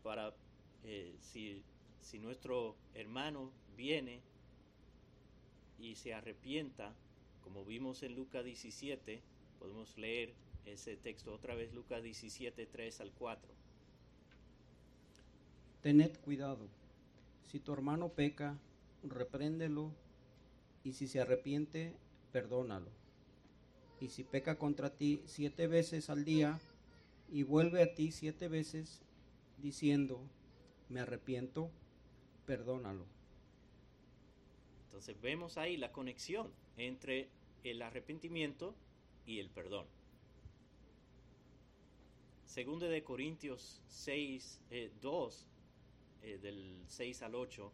para 0.03 0.33
eh, 0.85 1.15
si, 1.21 1.63
si 2.01 2.19
nuestro 2.19 2.77
hermano 2.95 3.51
viene 3.77 4.21
y 5.79 5.95
se 5.95 6.15
arrepienta, 6.15 6.93
como 7.43 7.65
vimos 7.65 8.03
en 8.03 8.15
Lucas 8.15 8.45
17, 8.45 9.21
podemos 9.59 9.97
leer 9.97 10.33
ese 10.67 10.97
texto 10.97 11.33
otra 11.33 11.55
vez, 11.55 11.73
Lucas 11.73 12.03
17, 12.03 12.67
3 12.67 13.01
al 13.01 13.13
4. 13.13 13.53
Tened 15.83 16.17
cuidado, 16.19 16.69
si 17.51 17.59
tu 17.59 17.73
hermano 17.73 18.11
peca, 18.11 18.59
repréndelo, 19.03 19.91
y 20.85 20.93
si 20.93 21.09
se 21.09 21.21
arrepiente, 21.21 21.95
perdónalo. 22.33 22.91
Y 24.01 24.09
si 24.09 24.25
peca 24.25 24.59
contra 24.59 24.91
ti 24.91 25.23
siete 25.27 25.67
veces 25.67 26.11
al 26.11 26.25
día, 26.25 26.59
y 27.33 27.43
vuelve 27.43 27.83
a 27.83 27.95
ti 27.95 28.13
siete 28.13 28.49
veces, 28.49 29.01
diciendo, 29.59 30.21
me 30.89 31.01
arrepiento, 31.01 31.71
perdónalo. 32.51 33.07
Entonces 34.87 35.21
vemos 35.21 35.57
ahí 35.57 35.77
la 35.77 35.93
conexión 35.93 36.53
entre 36.77 37.29
el 37.63 37.81
arrepentimiento 37.81 38.75
y 39.25 39.39
el 39.39 39.51
perdón. 39.51 39.87
Segundo 42.47 42.89
de 42.89 43.05
Corintios 43.05 43.81
6, 43.87 44.63
2, 45.01 45.47
eh, 46.23 46.33
eh, 46.33 46.39
del 46.39 46.83
6 46.89 47.23
al 47.23 47.37
8, 47.37 47.71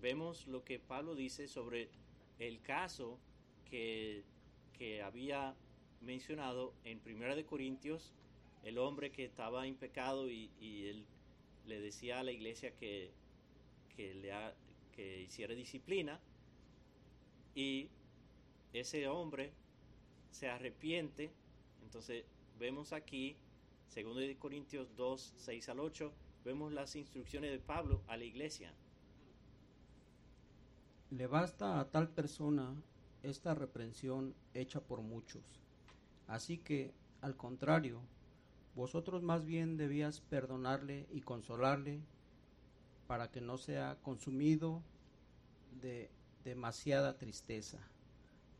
vemos 0.00 0.46
lo 0.46 0.62
que 0.62 0.78
Pablo 0.78 1.16
dice 1.16 1.48
sobre 1.48 1.88
el 2.38 2.60
caso 2.60 3.18
que, 3.68 4.22
que 4.78 5.02
había 5.02 5.56
mencionado 6.00 6.74
en 6.84 7.00
Primera 7.00 7.34
de 7.34 7.44
Corintios, 7.44 8.12
el 8.62 8.78
hombre 8.78 9.10
que 9.10 9.24
estaba 9.24 9.66
en 9.66 9.74
pecado 9.74 10.30
y, 10.30 10.48
y 10.60 10.86
él 10.86 11.06
le 11.66 11.80
decía 11.80 12.20
a 12.20 12.22
la 12.22 12.30
iglesia 12.30 12.72
que, 12.76 13.10
que, 13.96 14.14
le 14.14 14.32
que 14.92 15.22
hiciera 15.22 15.54
disciplina 15.54 16.20
y 17.54 17.88
ese 18.72 19.06
hombre 19.08 19.52
se 20.30 20.48
arrepiente. 20.48 21.30
Entonces 21.82 22.24
vemos 22.58 22.92
aquí, 22.92 23.36
segundo 23.88 24.20
de 24.20 24.36
Corintios 24.36 24.94
2, 24.96 25.34
6 25.36 25.68
al 25.68 25.80
8, 25.80 26.12
vemos 26.44 26.72
las 26.72 26.96
instrucciones 26.96 27.50
de 27.50 27.58
Pablo 27.58 28.02
a 28.06 28.16
la 28.16 28.24
iglesia. 28.24 28.72
Le 31.10 31.26
basta 31.26 31.78
a 31.78 31.90
tal 31.90 32.08
persona 32.08 32.74
esta 33.22 33.54
reprensión 33.54 34.34
hecha 34.54 34.80
por 34.80 35.02
muchos. 35.02 35.42
Así 36.26 36.58
que, 36.58 36.94
al 37.20 37.36
contrario, 37.36 38.00
vosotros 38.74 39.22
más 39.22 39.44
bien 39.44 39.76
debías 39.76 40.20
perdonarle 40.20 41.06
y 41.10 41.20
consolarle 41.20 42.00
para 43.06 43.30
que 43.30 43.40
no 43.40 43.58
sea 43.58 43.98
consumido 44.02 44.82
de 45.80 46.10
demasiada 46.44 47.18
tristeza. 47.18 47.78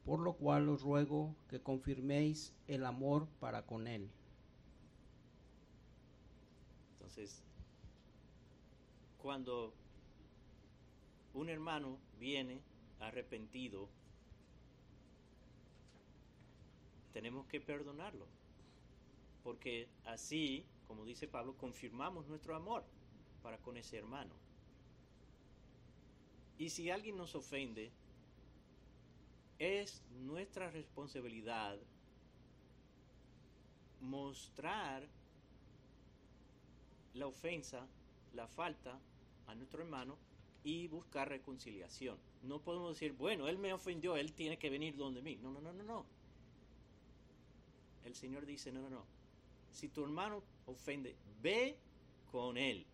Por 0.04 0.20
lo 0.20 0.34
cual 0.34 0.68
os 0.68 0.82
ruego 0.82 1.34
que 1.48 1.60
confirméis 1.60 2.52
el 2.66 2.84
amor 2.84 3.28
para 3.40 3.62
con 3.64 3.86
él. 3.86 4.10
Entonces, 6.94 7.42
cuando 9.18 9.72
un 11.34 11.48
hermano 11.48 11.98
viene 12.18 12.60
arrepentido, 12.98 13.88
tenemos 17.12 17.46
que 17.46 17.60
perdonarlo 17.60 18.26
porque 19.42 19.88
así, 20.04 20.64
como 20.86 21.04
dice 21.04 21.28
Pablo, 21.28 21.56
confirmamos 21.56 22.26
nuestro 22.26 22.54
amor 22.54 22.84
para 23.42 23.58
con 23.58 23.76
ese 23.76 23.98
hermano. 23.98 24.34
Y 26.58 26.70
si 26.70 26.90
alguien 26.90 27.16
nos 27.16 27.34
ofende, 27.34 27.90
es 29.58 30.02
nuestra 30.24 30.70
responsabilidad 30.70 31.78
mostrar 34.00 35.06
la 37.14 37.26
ofensa, 37.26 37.86
la 38.34 38.46
falta 38.46 38.98
a 39.46 39.54
nuestro 39.54 39.82
hermano 39.82 40.16
y 40.64 40.88
buscar 40.88 41.28
reconciliación. 41.28 42.18
No 42.42 42.60
podemos 42.60 42.94
decir, 42.94 43.12
bueno, 43.12 43.48
él 43.48 43.58
me 43.58 43.72
ofendió, 43.72 44.16
él 44.16 44.32
tiene 44.32 44.58
que 44.58 44.70
venir 44.70 44.96
donde 44.96 45.22
mí. 45.22 45.36
No, 45.36 45.52
no, 45.52 45.60
no, 45.60 45.72
no, 45.72 45.82
no. 45.82 46.06
El 48.04 48.14
Señor 48.14 48.46
dice, 48.46 48.72
no, 48.72 48.82
no, 48.82 48.90
no. 48.90 49.04
Si 49.70 49.88
tu 49.88 50.04
hermano 50.04 50.42
ofende, 50.66 51.16
ve 51.40 51.76
con 52.30 52.56
él. 52.56 52.84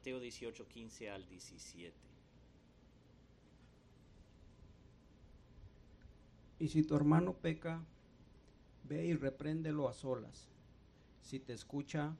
Mateo 0.00 0.18
18, 0.18 0.66
15 0.66 1.10
al 1.10 1.28
17. 1.28 1.94
Y 6.58 6.68
si 6.68 6.82
tu 6.82 6.96
hermano 6.96 7.34
peca, 7.34 7.84
ve 8.84 9.04
y 9.04 9.14
repréndelo 9.14 9.90
a 9.90 9.92
solas. 9.92 10.48
Si 11.20 11.38
te 11.38 11.52
escucha, 11.52 12.16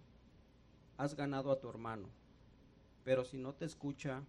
has 0.99 1.17
ganado 1.17 1.51
a 1.51 1.59
tu 1.59 1.71
hermano. 1.71 2.11
Pero 3.03 3.25
si 3.25 3.39
no 3.39 3.55
te 3.55 3.65
escucha, 3.65 4.25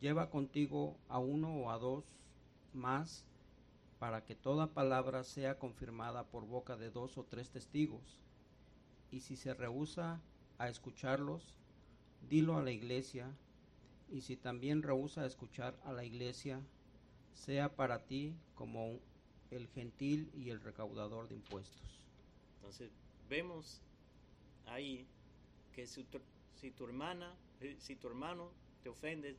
lleva 0.00 0.28
contigo 0.28 0.96
a 1.08 1.20
uno 1.20 1.54
o 1.54 1.70
a 1.70 1.78
dos 1.78 2.16
más 2.72 3.24
para 4.00 4.24
que 4.24 4.34
toda 4.34 4.74
palabra 4.74 5.22
sea 5.22 5.56
confirmada 5.56 6.24
por 6.24 6.46
boca 6.46 6.76
de 6.76 6.90
dos 6.90 7.16
o 7.16 7.22
tres 7.22 7.48
testigos. 7.48 8.18
Y 9.12 9.20
si 9.20 9.36
se 9.36 9.54
rehúsa 9.54 10.20
a 10.58 10.68
escucharlos, 10.68 11.61
dilo 12.28 12.56
a 12.56 12.62
la 12.62 12.70
iglesia, 12.70 13.30
y 14.10 14.20
si 14.20 14.36
también 14.36 14.82
rehúsa 14.82 15.26
escuchar 15.26 15.74
a 15.84 15.92
la 15.92 16.04
iglesia, 16.04 16.60
sea 17.34 17.74
para 17.74 18.04
ti 18.04 18.34
como 18.54 18.98
el 19.50 19.68
gentil 19.68 20.30
y 20.36 20.50
el 20.50 20.60
recaudador 20.60 21.28
de 21.28 21.34
impuestos. 21.36 21.80
Entonces, 22.56 22.90
vemos 23.28 23.80
ahí 24.66 25.06
que 25.74 25.86
si 25.86 26.04
tu, 26.04 26.20
si 26.60 26.70
tu 26.70 26.84
hermana, 26.84 27.34
eh, 27.60 27.76
si 27.78 27.96
tu 27.96 28.08
hermano 28.08 28.50
te 28.82 28.88
ofende, 28.88 29.36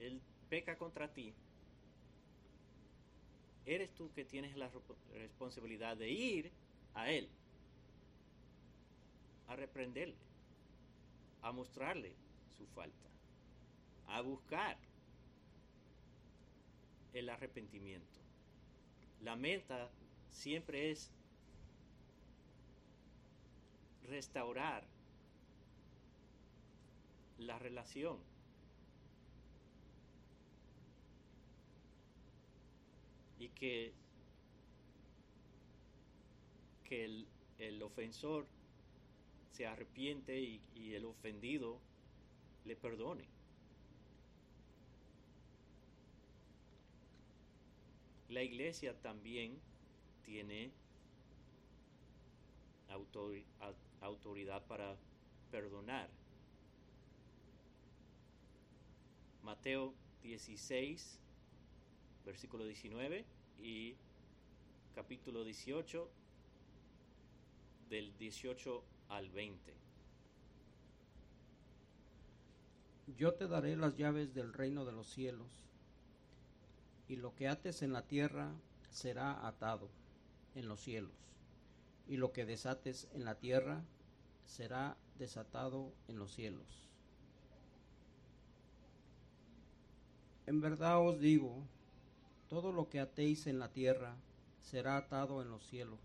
él 0.00 0.20
peca 0.48 0.76
contra 0.76 1.12
ti, 1.12 1.34
eres 3.68 3.90
tú 3.94 4.10
que 4.14 4.24
tienes 4.24 4.56
la 4.56 4.70
responsabilidad 5.14 5.96
de 5.96 6.10
ir 6.10 6.50
a 6.94 7.10
Él, 7.10 7.28
a 9.46 9.56
reprenderle, 9.56 10.16
a 11.42 11.52
mostrarle 11.52 12.14
su 12.56 12.66
falta, 12.66 13.08
a 14.08 14.20
buscar 14.20 14.76
el 17.12 17.28
arrepentimiento. 17.28 18.20
La 19.22 19.36
meta 19.36 19.90
siempre 20.30 20.90
es 20.90 21.10
restaurar 24.08 24.84
la 27.38 27.58
relación 27.58 28.18
y 33.38 33.48
que, 33.50 33.92
que 36.84 37.24
el 37.58 37.82
ofensor 37.82 38.46
se 39.58 39.66
arrepiente 39.66 40.40
y, 40.40 40.94
el 40.94 41.04
ofendido 41.04 41.80
le 42.64 42.76
perdone. 42.76 43.24
La 48.28 48.40
iglesia 48.44 48.94
también 49.02 49.58
tiene 50.24 50.70
autori- 52.88 53.42
au- 53.60 53.74
autoridad 54.00 54.64
para 54.68 54.94
perdonar. 55.50 56.08
Mateo 59.42 59.92
16, 60.22 61.18
versículo 62.24 62.64
19 62.64 63.24
y 63.60 63.94
capítulo 64.94 65.42
18 65.42 66.08
del 67.90 68.16
18 68.18 68.84
al 69.08 69.30
20. 69.30 69.74
Yo 73.16 73.34
te 73.34 73.48
daré 73.48 73.76
las 73.76 73.96
llaves 73.96 74.34
del 74.34 74.52
reino 74.52 74.84
de 74.84 74.92
los 74.92 75.08
cielos, 75.08 75.48
y 77.08 77.16
lo 77.16 77.34
que 77.34 77.48
ates 77.48 77.82
en 77.82 77.92
la 77.92 78.02
tierra 78.02 78.52
será 78.90 79.46
atado 79.46 79.88
en 80.54 80.68
los 80.68 80.80
cielos, 80.80 81.12
y 82.06 82.16
lo 82.16 82.32
que 82.32 82.44
desates 82.44 83.08
en 83.14 83.24
la 83.24 83.36
tierra 83.36 83.82
será 84.46 84.96
desatado 85.18 85.92
en 86.08 86.18
los 86.18 86.32
cielos. 86.32 86.88
En 90.46 90.60
verdad 90.60 91.00
os 91.00 91.18
digo, 91.20 91.62
todo 92.48 92.72
lo 92.72 92.88
que 92.88 93.00
atéis 93.00 93.46
en 93.46 93.58
la 93.58 93.68
tierra 93.68 94.16
será 94.62 94.96
atado 94.96 95.42
en 95.42 95.50
los 95.50 95.62
cielos, 95.66 95.98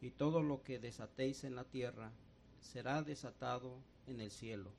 y 0.00 0.10
todo 0.10 0.42
lo 0.42 0.62
que 0.62 0.78
desatéis 0.78 1.44
en 1.44 1.54
la 1.54 1.64
tierra 1.64 2.12
será 2.60 3.02
desatado 3.02 3.78
en 4.06 4.20
el 4.20 4.30
cielo. 4.30 4.70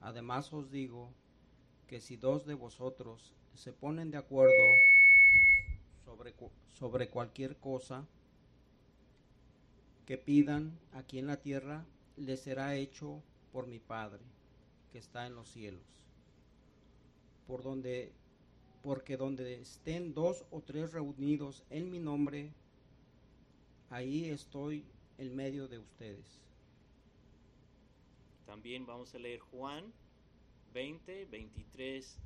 Además 0.00 0.52
os 0.52 0.70
digo 0.70 1.10
que 1.86 2.00
si 2.00 2.16
dos 2.16 2.46
de 2.46 2.54
vosotros 2.54 3.32
se 3.54 3.72
ponen 3.72 4.10
de 4.10 4.18
acuerdo 4.18 4.52
sobre, 6.04 6.34
sobre 6.72 7.08
cualquier 7.08 7.56
cosa 7.56 8.06
que 10.06 10.18
pidan 10.18 10.78
aquí 10.92 11.18
en 11.18 11.26
la 11.26 11.38
tierra, 11.38 11.84
les 12.16 12.40
será 12.40 12.76
hecho 12.76 13.22
por 13.52 13.66
mi 13.66 13.78
Padre 13.78 14.22
que 14.92 14.98
está 14.98 15.26
en 15.26 15.34
los 15.34 15.48
cielos. 15.48 15.82
Por 17.46 17.62
donde, 17.62 18.12
porque 18.82 19.16
donde 19.16 19.60
estén 19.60 20.14
dos 20.14 20.44
o 20.50 20.60
tres 20.60 20.92
reunidos 20.92 21.64
en 21.70 21.90
mi 21.90 21.98
nombre, 21.98 22.52
ahí 23.90 24.30
estoy 24.30 24.84
en 25.18 25.34
medio 25.34 25.68
de 25.68 25.78
ustedes. 25.78 26.40
También 28.46 28.86
vamos 28.86 29.14
a 29.14 29.18
leer 29.18 29.40
Juan 29.40 29.92
20, 30.72 31.26
23 31.26 32.18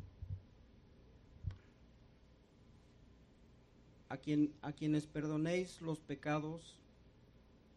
A, 4.11 4.17
quien, 4.17 4.53
a 4.61 4.73
quienes 4.73 5.07
perdonéis 5.07 5.81
los 5.81 6.01
pecados, 6.01 6.75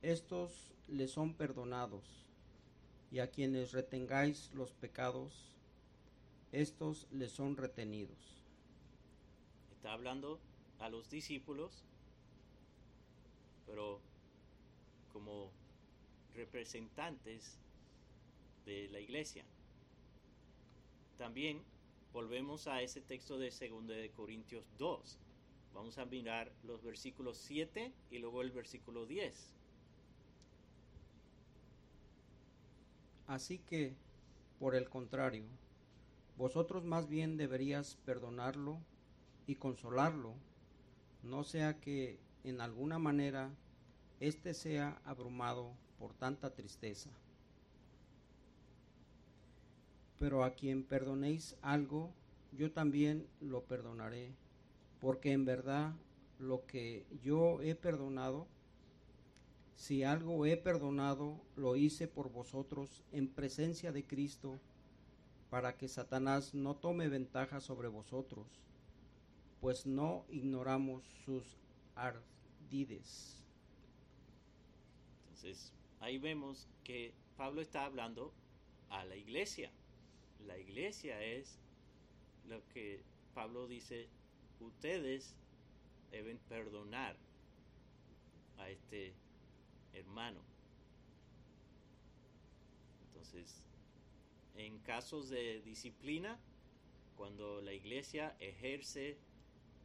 estos 0.02 0.72
les 0.88 1.12
son 1.12 1.36
perdonados, 1.36 2.04
y 3.12 3.19
a 3.19 3.30
quienes 3.30 3.72
retengáis 3.72 4.50
los 4.56 4.72
pecados, 4.72 5.54
estos 6.52 7.06
les 7.12 7.32
son 7.32 7.56
retenidos. 7.56 8.17
Está 9.74 9.93
hablando 9.93 10.39
a 10.80 10.89
los 10.89 11.08
discípulos, 11.08 11.84
pero 13.73 13.99
como 15.12 15.49
representantes 16.36 17.57
de 18.67 18.88
la 18.89 18.99
iglesia. 18.99 19.43
También 21.17 21.59
volvemos 22.12 22.67
a 22.67 22.83
ese 22.83 23.01
texto 23.01 23.39
de 23.39 23.49
2 23.49 23.88
de 23.88 24.12
Corintios 24.12 24.63
2. 24.77 25.17
Vamos 25.73 25.97
a 25.97 26.05
mirar 26.05 26.51
los 26.63 26.83
versículos 26.83 27.38
7 27.38 27.91
y 28.12 28.19
luego 28.19 28.43
el 28.43 28.51
versículo 28.51 29.07
10. 29.07 29.33
Así 33.25 33.57
que, 33.57 33.95
por 34.59 34.75
el 34.75 34.88
contrario, 34.88 35.45
vosotros 36.38 36.83
más 36.83 37.09
bien 37.09 37.38
deberías 37.38 37.95
perdonarlo 38.05 38.77
y 39.47 39.55
consolarlo, 39.55 40.36
no 41.23 41.43
sea 41.43 41.79
que 41.79 42.19
en 42.43 42.62
alguna 42.62 42.99
manera 42.99 43.49
éste 44.27 44.53
sea 44.53 45.01
abrumado 45.03 45.73
por 45.99 46.13
tanta 46.13 46.53
tristeza. 46.53 47.09
Pero 50.17 50.43
a 50.43 50.51
quien 50.51 50.83
perdonéis 50.83 51.57
algo, 51.62 52.09
yo 52.53 52.71
también 52.71 53.27
lo 53.41 53.63
perdonaré, 53.63 54.31
porque 55.01 55.33
en 55.33 55.43
verdad 55.43 55.93
lo 56.39 56.65
que 56.65 57.05
yo 57.21 57.62
he 57.62 57.75
perdonado, 57.75 58.47
si 59.75 60.03
algo 60.03 60.45
he 60.45 60.55
perdonado, 60.55 61.41
lo 61.57 61.75
hice 61.75 62.07
por 62.07 62.31
vosotros 62.31 63.03
en 63.12 63.27
presencia 63.27 63.91
de 63.91 64.05
Cristo, 64.05 64.57
para 65.49 65.75
que 65.75 65.89
Satanás 65.89 66.53
no 66.53 66.75
tome 66.77 67.09
ventaja 67.09 67.59
sobre 67.59 67.89
vosotros, 67.89 68.47
pues 69.59 69.86
no 69.86 70.25
ignoramos 70.29 71.03
sus 71.25 71.43
ardides. 71.95 73.42
Entonces, 75.43 75.73
ahí 75.99 76.19
vemos 76.19 76.69
que 76.86 77.13
Pablo 77.36 77.60
está 77.60 77.84
hablando 77.84 78.32
a 78.89 79.03
la 79.03 79.17
iglesia. 79.17 79.71
La 80.47 80.58
iglesia 80.58 81.21
es 81.21 81.60
lo 82.47 82.65
que 82.69 83.03
Pablo 83.34 83.67
dice, 83.67 84.08
ustedes 84.62 85.36
deben 86.12 86.38
perdonar 86.47 87.17
a 88.58 88.69
este 88.69 89.13
hermano. 89.91 90.39
Entonces, 93.08 93.65
en 94.56 94.79
casos 94.79 95.27
de 95.27 95.62
disciplina, 95.63 96.39
cuando 97.17 97.60
la 97.60 97.73
iglesia 97.73 98.34
ejerce 98.39 99.17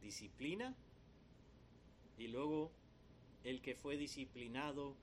disciplina 0.01 0.73
y 2.17 2.29
luego 2.29 2.71
el 3.43 3.61
que 3.61 3.75
fue 3.75 3.97
disciplinado 3.97 4.95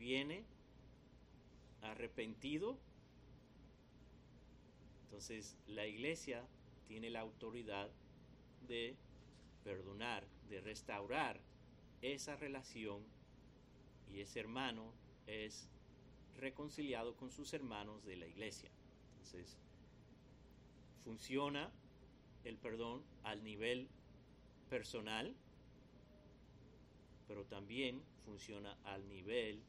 viene 0.00 0.44
arrepentido, 1.82 2.78
entonces 5.04 5.58
la 5.66 5.86
iglesia 5.86 6.42
tiene 6.88 7.10
la 7.10 7.20
autoridad 7.20 7.90
de 8.66 8.96
perdonar, 9.62 10.26
de 10.48 10.62
restaurar 10.62 11.38
esa 12.00 12.34
relación 12.36 13.04
y 14.10 14.20
ese 14.20 14.40
hermano 14.40 14.94
es 15.26 15.68
reconciliado 16.38 17.14
con 17.14 17.30
sus 17.30 17.52
hermanos 17.52 18.02
de 18.06 18.16
la 18.16 18.26
iglesia. 18.26 18.70
Entonces, 19.12 19.58
funciona 21.04 21.70
el 22.44 22.56
perdón 22.56 23.02
al 23.22 23.44
nivel 23.44 23.86
personal, 24.70 25.34
pero 27.28 27.44
también 27.44 28.02
funciona 28.24 28.78
al 28.84 29.06
nivel 29.08 29.62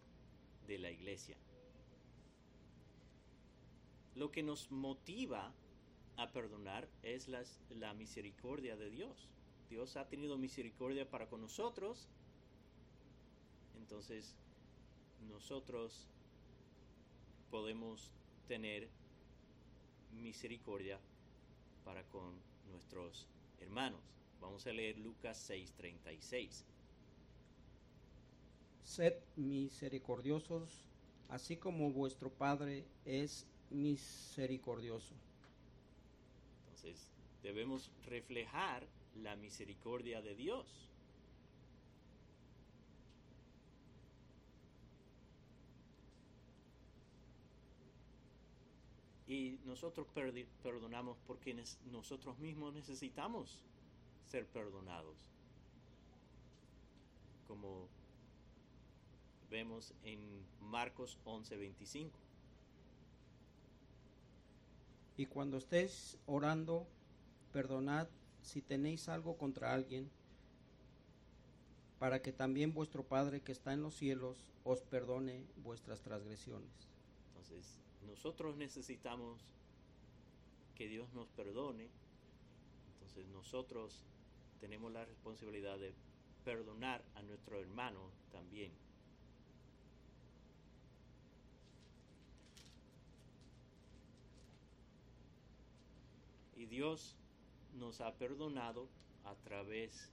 de 0.67 0.77
la 0.77 0.89
iglesia. 0.91 1.37
Lo 4.15 4.31
que 4.31 4.43
nos 4.43 4.71
motiva 4.71 5.53
a 6.17 6.31
perdonar 6.31 6.87
es 7.03 7.27
la 7.27 7.93
misericordia 7.93 8.75
de 8.75 8.89
Dios. 8.89 9.29
Dios 9.69 9.95
ha 9.95 10.07
tenido 10.09 10.37
misericordia 10.37 11.09
para 11.09 11.29
con 11.29 11.41
nosotros, 11.41 12.09
entonces 13.77 14.35
nosotros 15.29 16.07
podemos 17.49 18.11
tener 18.47 18.89
misericordia 20.11 20.99
para 21.85 22.03
con 22.09 22.33
nuestros 22.69 23.27
hermanos. 23.59 24.01
Vamos 24.41 24.67
a 24.67 24.73
leer 24.73 24.97
Lucas 24.97 25.37
6:36. 25.49 26.65
Sed 28.83 29.13
misericordiosos, 29.37 30.83
así 31.29 31.57
como 31.57 31.91
vuestro 31.91 32.29
Padre 32.29 32.85
es 33.05 33.45
misericordioso. 33.69 35.13
Entonces, 36.65 37.09
debemos 37.41 37.89
reflejar 38.05 38.85
la 39.15 39.35
misericordia 39.35 40.21
de 40.21 40.35
Dios. 40.35 40.89
Y 49.27 49.59
nosotros 49.63 50.07
perdonamos 50.61 51.17
porque 51.25 51.55
nosotros 51.89 52.37
mismos 52.39 52.73
necesitamos 52.73 53.63
ser 54.27 54.45
perdonados. 54.47 55.15
Como 57.47 57.87
vemos 59.51 59.93
en 60.03 60.19
Marcos 60.61 61.19
11:25. 61.25 62.09
Y 65.17 65.27
cuando 65.27 65.57
estéis 65.57 66.17
orando, 66.25 66.87
perdonad 67.51 68.07
si 68.41 68.61
tenéis 68.61 69.07
algo 69.09 69.37
contra 69.37 69.73
alguien, 69.73 70.09
para 71.99 72.23
que 72.23 72.31
también 72.31 72.73
vuestro 72.73 73.03
Padre 73.03 73.41
que 73.41 73.51
está 73.51 73.73
en 73.73 73.83
los 73.83 73.93
cielos 73.93 74.47
os 74.63 74.81
perdone 74.81 75.45
vuestras 75.57 76.01
transgresiones. 76.01 76.71
Entonces, 77.27 77.77
nosotros 78.07 78.55
necesitamos 78.57 79.39
que 80.73 80.87
Dios 80.87 81.13
nos 81.13 81.27
perdone. 81.29 81.89
Entonces, 82.93 83.27
nosotros 83.27 84.03
tenemos 84.59 84.91
la 84.91 85.05
responsabilidad 85.05 85.77
de 85.77 85.93
perdonar 86.43 87.03
a 87.13 87.21
nuestro 87.21 87.59
hermano 87.59 88.09
también. 88.31 88.71
Dios 96.71 97.17
nos 97.77 97.99
ha 97.99 98.13
perdonado 98.13 98.87
a 99.25 99.35
través 99.35 100.09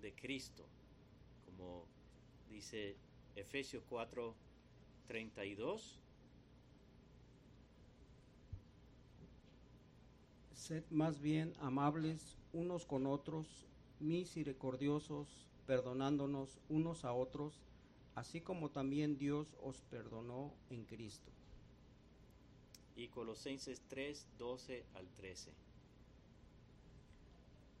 de 0.00 0.14
Cristo, 0.14 0.64
como 1.44 1.84
dice 2.48 2.96
Efesios 3.36 3.84
4, 3.90 4.34
32. 5.08 6.00
Sed 10.54 10.84
más 10.88 11.20
bien 11.20 11.52
amables 11.60 12.38
unos 12.54 12.86
con 12.86 13.06
otros, 13.06 13.66
misericordiosos, 13.98 15.50
perdonándonos 15.66 16.58
unos 16.70 17.04
a 17.04 17.12
otros, 17.12 17.60
así 18.14 18.40
como 18.40 18.70
también 18.70 19.18
Dios 19.18 19.54
os 19.62 19.82
perdonó 19.82 20.54
en 20.70 20.86
Cristo. 20.86 21.30
Y 23.00 23.08
Colosenses 23.08 23.80
3, 23.88 24.26
12 24.36 24.84
al 24.92 25.08
13. 25.08 25.50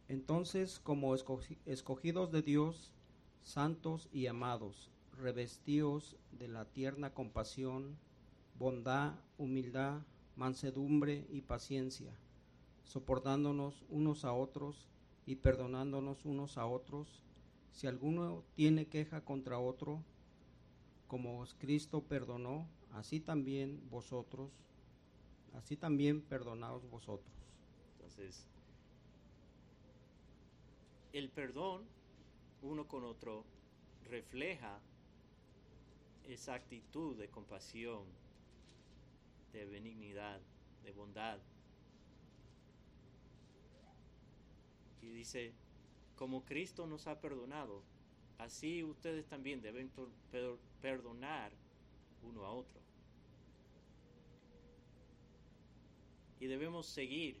Entonces, 0.08 0.80
como 0.80 1.14
escogi- 1.14 1.58
escogidos 1.66 2.32
de 2.32 2.40
Dios, 2.40 2.90
santos 3.42 4.08
y 4.14 4.28
amados, 4.28 4.88
revestíos 5.18 6.16
de 6.32 6.48
la 6.48 6.64
tierna 6.64 7.12
compasión, 7.12 7.98
bondad, 8.58 9.12
humildad, 9.36 10.00
mansedumbre 10.36 11.26
y 11.28 11.42
paciencia, 11.42 12.14
soportándonos 12.84 13.84
unos 13.90 14.24
a 14.24 14.32
otros 14.32 14.88
y 15.26 15.36
perdonándonos 15.36 16.24
unos 16.24 16.56
a 16.56 16.64
otros, 16.64 17.22
si 17.72 17.86
alguno 17.86 18.42
tiene 18.54 18.86
queja 18.86 19.20
contra 19.22 19.58
otro, 19.58 20.02
como 21.08 21.44
Cristo 21.58 22.00
perdonó, 22.04 22.66
así 22.92 23.20
también 23.20 23.82
vosotros, 23.90 24.50
así 25.56 25.76
también 25.76 26.20
perdonaos 26.22 26.88
vosotros. 26.90 27.30
Entonces, 27.96 28.44
el 31.12 31.28
perdón 31.28 31.82
uno 32.62 32.86
con 32.86 33.04
otro 33.04 33.44
refleja 34.08 34.78
esa 36.28 36.54
actitud 36.54 37.16
de 37.16 37.28
compasión, 37.28 38.04
de 39.52 39.64
benignidad, 39.66 40.40
de 40.84 40.92
bondad. 40.92 41.38
Y 45.02 45.08
dice, 45.08 45.52
como 46.16 46.44
Cristo 46.44 46.86
nos 46.86 47.06
ha 47.06 47.20
perdonado, 47.20 47.82
así 48.38 48.84
ustedes 48.84 49.26
también 49.26 49.62
deben 49.62 49.88
per- 49.88 50.06
per- 50.30 50.58
perdonar 50.80 51.50
uno 52.22 52.44
a 52.44 52.50
otro. 52.52 52.79
Y 56.40 56.46
debemos 56.46 56.86
seguir 56.86 57.36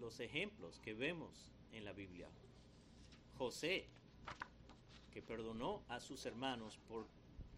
los 0.00 0.18
ejemplos 0.20 0.80
que 0.80 0.94
vemos 0.94 1.52
en 1.72 1.84
la 1.84 1.92
Biblia. 1.92 2.28
José, 3.38 3.84
que 5.12 5.22
perdonó 5.22 5.82
a 5.88 6.00
sus 6.00 6.24
hermanos 6.26 6.78
por 6.88 7.06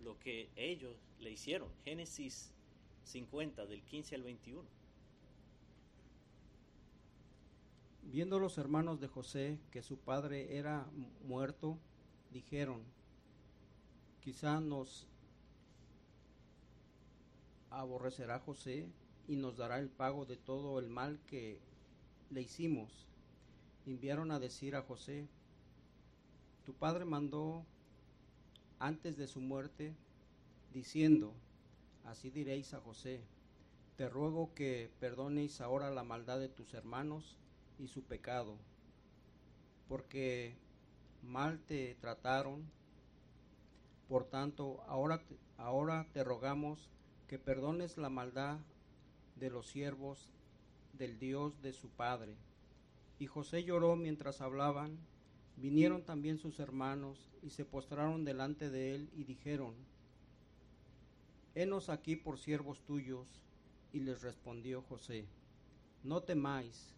lo 0.02 0.18
que 0.18 0.48
ellos 0.56 0.96
le 1.20 1.30
hicieron. 1.30 1.68
Génesis 1.84 2.50
50, 3.04 3.66
del 3.66 3.82
15 3.82 4.14
al 4.16 4.22
21. 4.22 4.62
Viendo 8.02 8.38
los 8.38 8.58
hermanos 8.58 9.00
de 9.00 9.08
José 9.08 9.58
que 9.70 9.82
su 9.82 9.98
padre 9.98 10.56
era 10.58 10.86
mu- 10.94 11.08
muerto, 11.26 11.78
dijeron, 12.32 12.82
quizá 14.22 14.60
nos 14.60 15.06
aborrecerá 17.70 18.38
José 18.40 18.88
y 19.28 19.36
nos 19.36 19.56
dará 19.56 19.78
el 19.78 19.88
pago 19.88 20.24
de 20.24 20.36
todo 20.36 20.78
el 20.78 20.88
mal 20.88 21.18
que 21.26 21.58
le 22.30 22.42
hicimos. 22.42 23.06
Enviaron 23.86 24.30
a 24.30 24.40
decir 24.40 24.74
a 24.76 24.82
José, 24.82 25.28
tu 26.64 26.74
padre 26.74 27.04
mandó 27.04 27.64
antes 28.78 29.16
de 29.16 29.26
su 29.26 29.40
muerte, 29.40 29.94
diciendo, 30.72 31.32
así 32.04 32.30
diréis 32.30 32.74
a 32.74 32.80
José, 32.80 33.22
te 33.96 34.08
ruego 34.08 34.52
que 34.54 34.90
perdonéis 35.00 35.60
ahora 35.60 35.90
la 35.90 36.04
maldad 36.04 36.38
de 36.38 36.48
tus 36.48 36.74
hermanos 36.74 37.38
y 37.78 37.88
su 37.88 38.02
pecado, 38.02 38.56
porque 39.88 40.56
mal 41.22 41.60
te 41.60 41.94
trataron. 42.00 42.64
Por 44.08 44.24
tanto, 44.24 44.82
ahora, 44.86 45.22
ahora 45.56 46.06
te 46.12 46.22
rogamos 46.22 46.90
que 47.26 47.38
perdones 47.38 47.96
la 47.96 48.08
maldad 48.08 48.58
de 49.36 49.50
los 49.50 49.66
siervos 49.66 50.32
del 50.92 51.18
Dios 51.18 51.62
de 51.62 51.72
su 51.72 51.88
padre. 51.88 52.36
Y 53.18 53.26
José 53.26 53.64
lloró 53.64 53.96
mientras 53.96 54.40
hablaban. 54.40 54.98
Vinieron 55.56 56.02
también 56.02 56.38
sus 56.38 56.58
hermanos 56.58 57.30
y 57.42 57.50
se 57.50 57.64
postraron 57.64 58.24
delante 58.24 58.70
de 58.70 58.94
él 58.94 59.10
y 59.14 59.24
dijeron, 59.24 59.74
Henos 61.54 61.88
aquí 61.88 62.16
por 62.16 62.38
siervos 62.38 62.82
tuyos. 62.84 63.42
Y 63.92 64.00
les 64.00 64.20
respondió 64.20 64.82
José, 64.82 65.24
No 66.02 66.22
temáis, 66.22 66.94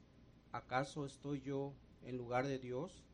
¿acaso 0.51 1.07
estoy 1.07 1.41
yo 1.43 1.73
en 2.03 2.17
lugar 2.17 2.47
de 2.47 2.59
Dios? 2.59 3.05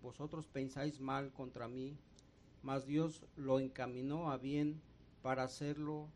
Vosotros 0.00 0.46
pensáis 0.46 1.00
mal 1.00 1.32
contra 1.32 1.66
mí, 1.66 1.96
mas 2.62 2.86
Dios 2.86 3.24
lo 3.36 3.58
encaminó 3.58 4.30
a 4.30 4.36
bien 4.36 4.80
para 5.22 5.42
hacerlo 5.42 6.08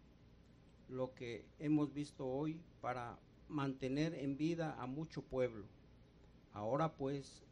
lo 0.88 1.14
que 1.14 1.44
hemos 1.58 1.92
visto 1.92 2.26
hoy, 2.26 2.60
para 2.80 3.18
mantener 3.48 4.14
en 4.14 4.36
vida 4.36 4.74
a 4.80 4.86
mucho 4.86 5.22
pueblo. 5.22 5.66
Ahora 6.52 6.94
pues, 6.94 7.42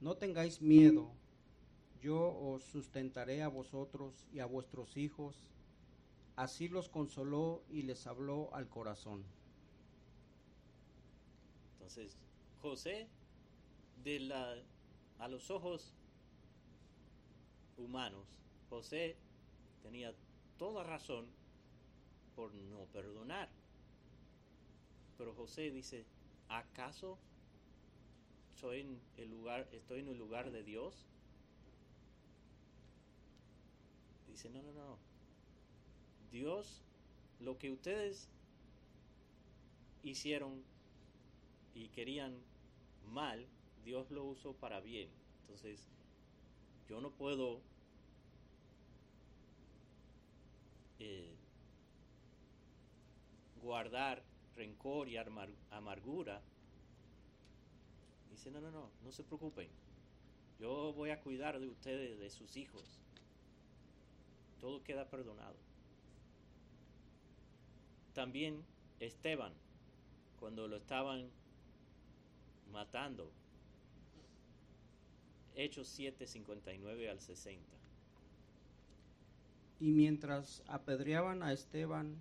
no 0.00 0.16
tengáis 0.16 0.60
miedo, 0.60 1.10
yo 2.00 2.36
os 2.38 2.62
sustentaré 2.64 3.42
a 3.42 3.48
vosotros 3.48 4.28
y 4.32 4.38
a 4.38 4.46
vuestros 4.46 4.96
hijos. 4.96 5.44
Así 6.36 6.68
los 6.68 6.88
consoló 6.88 7.62
y 7.68 7.82
les 7.82 8.06
habló 8.06 8.54
al 8.54 8.68
corazón. 8.68 9.24
Entonces, 11.72 12.16
José, 12.62 13.08
de 14.04 14.20
la, 14.20 14.54
a 15.18 15.28
los 15.28 15.50
ojos 15.50 15.94
humanos, 17.76 18.26
José 18.70 19.16
tenía 19.82 20.14
toda 20.58 20.84
razón 20.84 21.26
por 22.38 22.54
no 22.54 22.84
perdonar. 22.92 23.48
Pero 25.16 25.34
José 25.34 25.72
dice, 25.72 26.04
¿acaso 26.48 27.18
soy 28.54 28.82
en 28.82 29.00
el 29.16 29.28
lugar, 29.28 29.68
estoy 29.72 29.98
en 30.00 30.08
el 30.08 30.18
lugar 30.18 30.52
de 30.52 30.62
Dios? 30.62 31.08
Dice, 34.28 34.50
no, 34.50 34.62
no, 34.62 34.72
no. 34.72 34.98
Dios, 36.30 36.84
lo 37.40 37.58
que 37.58 37.72
ustedes 37.72 38.28
hicieron 40.04 40.62
y 41.74 41.88
querían 41.88 42.38
mal, 43.10 43.48
Dios 43.84 44.12
lo 44.12 44.22
usó 44.22 44.52
para 44.52 44.78
bien. 44.78 45.08
Entonces, 45.40 45.88
yo 46.88 47.00
no 47.00 47.10
puedo 47.10 47.60
eh, 51.00 51.37
guardar 53.68 54.22
rencor 54.56 55.10
y 55.10 55.18
amargura. 55.70 56.40
Dice, 58.30 58.50
no, 58.50 58.62
no, 58.62 58.70
no, 58.70 58.90
no 59.04 59.12
se 59.12 59.22
preocupen. 59.22 59.68
Yo 60.58 60.94
voy 60.94 61.10
a 61.10 61.20
cuidar 61.20 61.60
de 61.60 61.68
ustedes, 61.68 62.18
de 62.18 62.30
sus 62.30 62.56
hijos. 62.56 62.98
Todo 64.58 64.82
queda 64.82 65.04
perdonado. 65.10 65.56
También 68.14 68.64
Esteban, 69.00 69.52
cuando 70.40 70.66
lo 70.66 70.76
estaban 70.78 71.28
matando, 72.72 73.30
Hechos 75.54 75.88
7, 75.88 76.26
59 76.26 77.10
al 77.10 77.20
60. 77.20 77.76
Y 79.78 79.90
mientras 79.90 80.62
apedreaban 80.68 81.42
a 81.42 81.52
Esteban, 81.52 82.16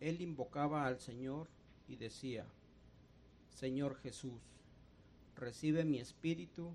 él 0.00 0.20
invocaba 0.22 0.86
al 0.86 0.98
Señor 0.98 1.48
y 1.86 1.96
decía, 1.96 2.46
Señor 3.50 3.96
Jesús, 3.96 4.40
recibe 5.36 5.84
mi 5.84 5.98
espíritu, 5.98 6.72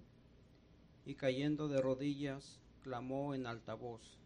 y 1.05 1.15
cayendo 1.15 1.67
de 1.67 1.81
rodillas, 1.81 2.59
clamó 2.81 3.35
en 3.35 3.45
alta 3.45 3.73
voz, 3.73 4.19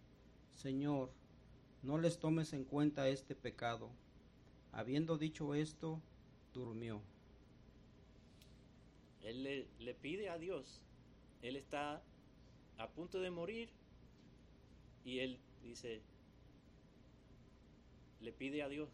Señor, 0.53 1.11
no 1.83 1.97
les 1.97 2.19
tomes 2.19 2.53
en 2.53 2.65
cuenta 2.65 3.07
este 3.07 3.35
pecado. 3.35 3.89
Habiendo 4.71 5.17
dicho 5.17 5.55
esto, 5.55 6.01
durmió. 6.53 7.01
Él 9.23 9.43
le, 9.43 9.67
le 9.79 9.93
pide 9.93 10.29
a 10.29 10.37
Dios, 10.37 10.81
él 11.41 11.55
está 11.55 12.01
a 12.77 12.89
punto 12.89 13.19
de 13.19 13.31
morir 13.31 13.69
y 15.03 15.19
él 15.19 15.39
dice, 15.63 16.01
le 18.22 18.32
pide 18.32 18.63
a 18.63 18.70
Dios 18.70 18.89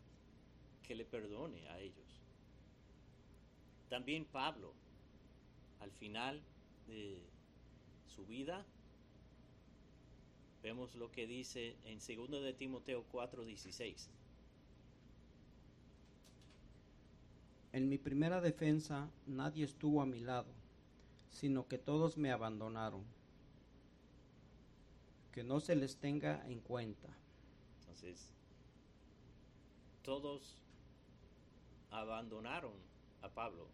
que 0.84 0.96
le 0.96 1.06
perdone 1.06 1.68
a 1.70 1.80
ellos. 1.80 2.22
También 3.90 4.26
Pablo, 4.26 4.74
al 5.80 5.92
final 5.92 6.42
de 6.88 7.22
su 8.16 8.26
vida, 8.26 8.66
vemos 10.64 10.96
lo 10.96 11.12
que 11.12 11.28
dice 11.28 11.76
en 11.86 12.00
2 12.00 12.42
de 12.44 12.54
Timoteo 12.54 13.06
4:16. 13.12 14.10
En 17.74 17.90
mi 17.90 17.98
primera 17.98 18.42
defensa 18.42 19.10
nadie 19.28 19.66
estuvo 19.66 20.02
a 20.02 20.06
mi 20.06 20.22
lado, 20.22 20.52
sino 21.30 21.68
que 21.68 21.78
todos 21.78 22.18
me 22.18 22.32
abandonaron. 22.32 23.04
Que 25.34 25.44
no 25.44 25.60
se 25.60 25.76
les 25.76 25.98
tenga 25.98 26.48
en 26.48 26.62
cuenta. 26.62 27.10
Entonces, 27.82 28.34
todos 30.06 30.62
abandonaron 31.90 32.74
a 33.24 33.30
Pablo, 33.30 33.68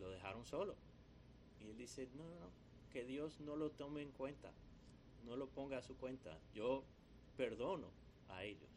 lo 0.00 0.10
dejaron 0.10 0.46
solo. 0.46 0.74
Y 1.60 1.68
él 1.68 1.76
dice, 1.76 2.08
no, 2.16 2.24
no, 2.24 2.40
no, 2.40 2.50
que 2.90 3.04
Dios 3.04 3.38
no 3.40 3.54
lo 3.54 3.70
tome 3.70 4.00
en 4.00 4.10
cuenta, 4.12 4.50
no 5.24 5.36
lo 5.36 5.48
ponga 5.48 5.78
a 5.78 5.82
su 5.82 5.94
cuenta, 5.96 6.38
yo 6.54 6.82
perdono 7.36 7.88
a 8.30 8.44
ellos. 8.44 8.70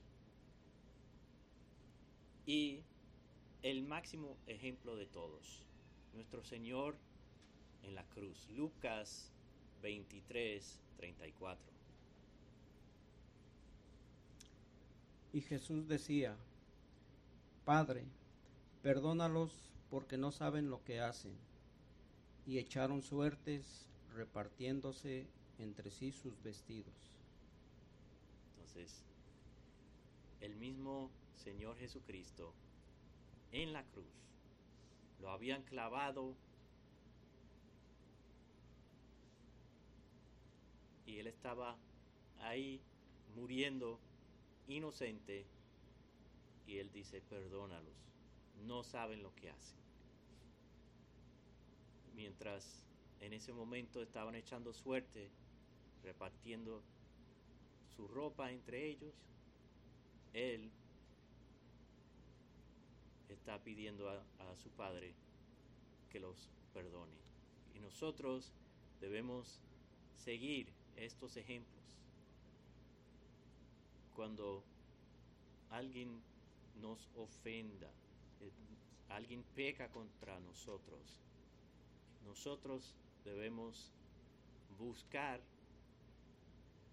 Y 2.45 2.84
el 3.63 3.82
máximo 3.82 4.38
ejemplo 4.45 4.97
de 4.97 5.05
todos, 5.05 5.65
nuestro 6.13 6.43
Señor 6.43 6.97
en 7.84 7.95
la 7.95 8.03
cruz, 8.09 8.49
Lucas 8.49 9.32
23, 9.82 10.82
34. 10.97 11.73
Y 15.32 15.41
Jesús 15.41 15.88
decía, 15.88 16.38
Padre, 17.66 18.05
perdónalos 18.84 19.51
porque 19.89 20.18
no 20.18 20.32
saben 20.32 20.70
lo 20.70 20.84
que 20.84 21.01
hacen. 21.01 21.36
Y 22.45 22.59
echaron 22.59 23.01
suertes 23.01 23.88
repartiéndose 24.13 25.28
entre 25.57 25.89
sí 25.89 26.11
sus 26.11 26.43
vestidos. 26.43 26.93
Entonces, 28.51 29.03
el 30.41 30.55
mismo 30.55 31.09
Señor 31.34 31.76
Jesucristo 31.78 32.53
en 33.51 33.74
la 33.74 33.84
cruz 33.84 34.05
lo 35.20 35.32
habían 35.32 35.63
clavado 35.63 36.36
y 41.07 41.18
él 41.18 41.26
estaba 41.26 41.78
ahí 42.41 42.80
muriendo 43.36 43.99
inocente 44.68 45.47
y 46.68 46.78
él 46.78 46.91
dice, 46.91 47.22
perdónalos, 47.22 47.93
no 48.66 48.84
saben 48.84 49.22
lo 49.22 49.34
que 49.36 49.49
hacen. 49.49 49.78
Mientras 52.16 52.86
en 53.20 53.34
ese 53.34 53.53
momento 53.53 54.01
estaban 54.01 54.36
echando 54.36 54.74
suerte, 54.74 55.30
repartiendo 56.03 56.82
su 57.95 58.07
ropa 58.07 58.51
entre 58.51 58.86
ellos, 58.88 59.13
él 60.34 60.72
está 63.30 63.61
pidiendo 63.63 64.09
a, 64.09 64.24
a, 64.39 64.55
su 64.55 64.70
Padre 64.72 65.13
que 66.09 66.20
los 66.20 66.49
perdone. 66.74 67.16
Y 67.74 67.80
nosotros 67.80 68.51
debemos 68.99 69.59
seguir 70.13 70.68
estos 70.95 71.38
ejemplos. 71.38 71.84
Cuando 74.16 74.63
alguien 75.70 76.22
nos 76.82 77.09
ofenda, 77.15 77.89
eh, 78.41 78.51
alguien 79.09 79.43
peca 79.55 79.89
contra 79.89 80.39
nosotros, 80.39 81.21
nosotros 82.26 82.95
debemos 83.23 83.91
buscar 84.78 85.41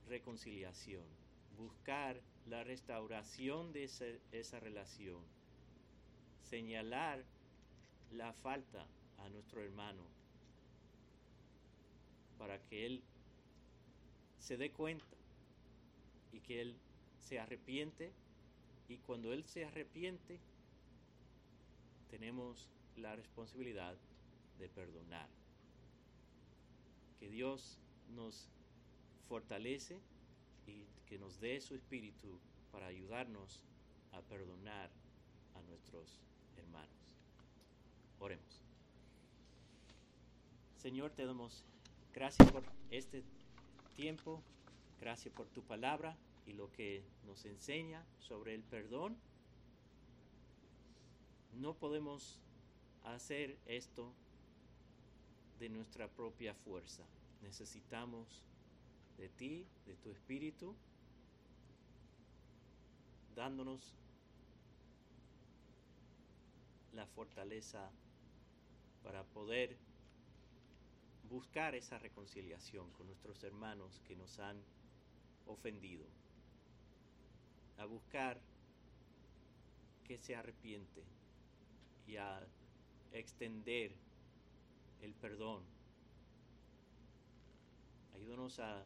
reconciliación, 0.09 1.05
buscar 1.57 2.21
la 2.47 2.65
restauración 2.65 3.73
de 3.73 3.85
esa, 3.85 4.07
esa, 4.33 4.61
relación, 4.61 5.23
señalar 6.43 7.25
la 8.13 8.33
falta 8.33 8.87
a 9.19 9.29
nuestro 9.29 9.63
hermano 9.63 10.03
para 12.39 12.59
que 12.59 12.87
él 12.87 13.03
se 14.39 14.57
dé 14.57 14.71
cuenta 14.73 15.07
y 16.33 16.41
que 16.41 16.61
él 16.61 16.77
se 17.21 17.39
arrepiente 17.39 18.13
y 18.93 18.99
cuando 18.99 19.33
él 19.33 19.43
se 19.45 19.65
arrepiente 19.65 20.39
tenemos 22.11 22.69
la 22.97 23.17
responsabilidad 23.17 23.97
de 24.59 24.69
perdonar. 24.69 25.29
Que 27.19 27.31
Dios 27.31 27.79
nos 28.11 28.51
fortalece 29.29 29.99
y 30.67 30.85
que 31.07 31.19
nos 31.19 31.41
dé 31.41 31.59
su 31.63 31.75
espíritu 31.75 32.39
para 32.71 32.87
ayudarnos 32.89 33.63
a 34.13 34.21
perdonar 34.21 34.91
a 35.55 35.63
nuestros 35.63 36.21
hermanos. 36.59 37.17
Oremos. 38.19 38.63
Señor, 40.77 41.13
te 41.13 41.25
damos 41.25 41.65
gracias 42.13 42.53
por 42.53 42.63
este 42.91 43.25
tiempo, 43.97 44.43
gracias 45.01 45.33
por 45.35 45.47
tu 45.49 45.63
palabra 45.63 46.15
y 46.47 46.53
lo 46.53 46.71
que 46.73 47.05
nos 47.27 47.45
enseña 47.45 48.05
sobre 48.19 48.55
el 48.55 48.63
perdón. 48.63 49.17
No 51.55 51.75
podemos 51.75 52.41
hacer 53.05 53.59
esto 53.67 54.13
de 55.59 55.69
nuestra 55.69 56.09
propia 56.09 56.55
fuerza. 56.55 57.05
Necesitamos 57.43 58.43
de 59.19 59.29
ti, 59.29 59.67
de 59.87 59.95
tu 59.97 60.11
espíritu, 60.11 60.75
dándonos 63.35 63.95
la 66.93 67.07
fortaleza 67.07 67.91
para 69.03 69.25
poder 69.25 69.77
buscar 71.29 71.75
esa 71.75 71.99
reconciliación 71.99 72.91
con 72.93 73.07
nuestros 73.07 73.43
hermanos 73.43 74.01
que 74.07 74.17
nos 74.17 74.39
han 74.39 74.63
ofendido, 75.47 76.05
a 77.79 77.85
buscar 77.85 78.41
que 80.05 80.19
se 80.19 80.37
arrepiente 80.37 81.03
y 82.07 82.17
a 82.17 82.47
extender 83.13 83.93
el 85.01 85.15
perdón. 85.15 85.63
Ayúdanos 88.15 88.59
a, 88.59 88.85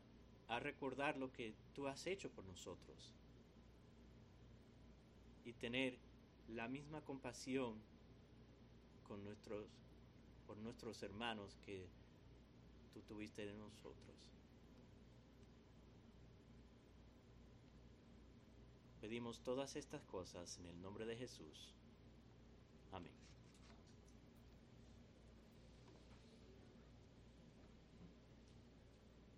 a 0.49 0.61
recordar 0.61 1.17
lo 1.17 1.33
que 1.33 1.55
tú 1.75 1.89
has 1.89 2.07
hecho 2.07 2.31
por 2.31 2.45
nosotros 2.45 3.13
y 5.45 5.53
tener 5.53 5.99
la 6.49 6.69
misma 6.69 7.01
compasión 7.03 7.75
con 9.07 9.23
nuestros, 9.25 9.67
por 10.47 10.57
nuestros 10.59 11.03
hermanos 11.03 11.57
que 11.65 11.87
tú 12.93 13.01
tuviste 13.03 13.47
de 13.47 13.55
nosotros. 13.55 14.36
Pedimos 19.01 19.43
todas 19.43 19.77
estas 19.77 20.03
cosas 20.05 20.59
en 20.59 20.67
el 20.67 20.81
nombre 20.81 21.05
de 21.07 21.17
Jesús. 21.17 21.75
Amén. 22.93 23.26